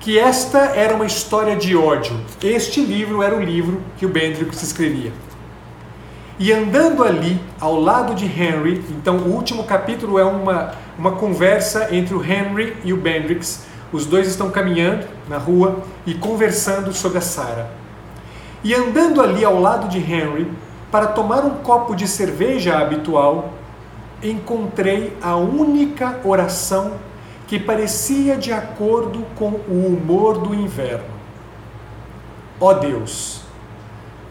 [0.05, 2.15] que esta era uma história de ódio.
[2.43, 5.11] Este livro era o livro que o Bendrix escrevia.
[6.37, 11.87] E andando ali ao lado de Henry, então o último capítulo é uma, uma conversa
[11.91, 17.17] entre o Henry e o Bendrix, os dois estão caminhando na rua e conversando sobre
[17.17, 17.71] a Sara.
[18.63, 20.51] E andando ali ao lado de Henry,
[20.91, 23.55] para tomar um copo de cerveja habitual,
[24.21, 26.91] encontrei a única oração
[27.47, 31.15] que parecia de acordo com o humor do inverno.
[32.59, 33.41] Ó oh Deus,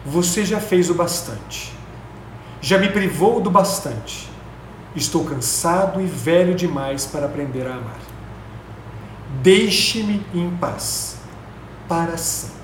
[0.05, 1.73] você já fez o bastante,
[2.61, 4.29] já me privou do bastante.
[4.95, 7.99] Estou cansado e velho demais para aprender a amar.
[9.41, 11.17] Deixe-me em paz
[11.87, 12.55] para sempre.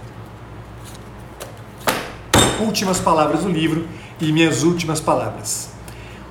[2.62, 3.86] Últimas palavras do livro
[4.20, 5.72] e minhas últimas palavras.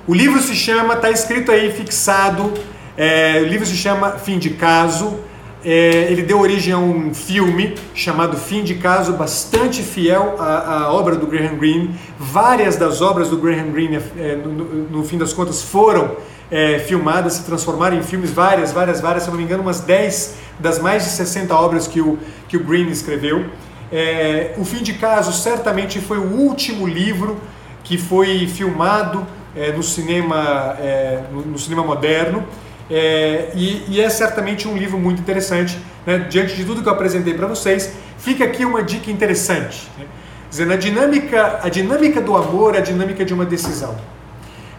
[0.07, 2.51] O livro se chama, está escrito aí, fixado,
[2.97, 5.19] é, o livro se chama Fim de Caso.
[5.63, 10.93] É, ele deu origem a um filme chamado Fim de Caso, bastante fiel à, à
[10.93, 11.95] obra do Graham Greene.
[12.19, 14.51] Várias das obras do Graham Greene, é, no,
[14.89, 16.17] no, fim das contas, foram
[16.49, 20.35] é, filmadas, se transformaram em filmes, várias, várias, várias, se não me engano, umas 10
[20.59, 22.17] das mais de 60 obras que o,
[22.47, 23.45] que o Greene escreveu.
[23.91, 27.37] É, o Fim de Caso certamente foi o último livro
[27.83, 32.43] que foi filmado é, no, cinema, é, no, no, cinema moderno.
[32.91, 35.79] É, e, e, é certamente um livro muito interessante.
[36.05, 36.27] Né?
[36.29, 39.89] Diante de tudo que eu apresentei para vocês, fica aqui uma dica interessante.
[39.97, 40.05] Né?
[40.49, 43.95] Dizendo, a dinâmica, a dinâmica do amor é a dinâmica de uma decisão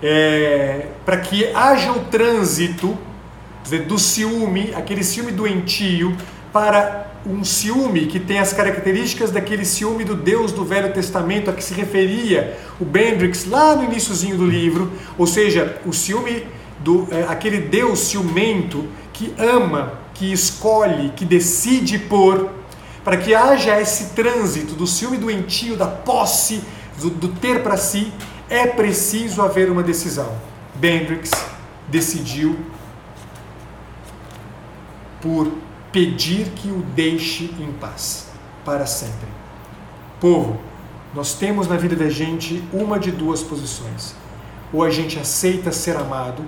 [0.03, 2.99] é, para que haja o trânsito
[3.63, 6.17] dizer, do ciúme, aquele ciúme doentio,
[6.53, 11.53] para um ciúme que tem as características daquele ciúme do Deus do Velho Testamento a
[11.53, 16.45] que se referia o Bendrix lá no iníciozinho do livro, ou seja, o ciúme
[16.83, 22.51] do é, aquele Deus ciumento que ama, que escolhe, que decide por,
[23.05, 26.63] para que haja esse trânsito do ciúme doentio, da posse,
[27.01, 28.13] do, do ter para si,
[28.49, 30.33] é preciso haver uma decisão.
[30.75, 31.31] Bendrix
[31.89, 32.59] decidiu
[35.21, 35.53] por
[35.91, 38.29] pedir que o deixe em paz
[38.65, 39.29] para sempre.
[40.21, 40.61] Povo,
[41.15, 44.15] nós temos na vida da gente uma de duas posições.
[44.73, 46.43] Ou a gente aceita ser amado,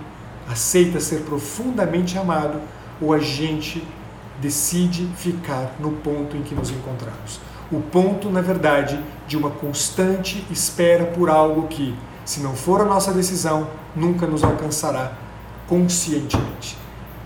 [0.49, 2.61] aceita ser profundamente amado,
[3.01, 3.87] ou a gente
[4.41, 7.41] decide ficar no ponto em que nos encontramos
[7.75, 12.87] o ponto, na verdade, de uma constante espera por algo que, Se não for a
[12.87, 15.13] nossa decisão, nunca nos alcançará
[15.69, 16.75] conscientemente.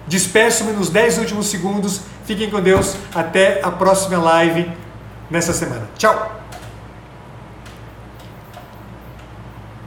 [0.09, 2.01] Despeço-me nos 10 últimos segundos.
[2.25, 2.97] Fiquem com Deus.
[3.15, 4.69] Até a próxima live
[5.31, 5.89] nessa semana.
[5.97, 6.38] Tchau!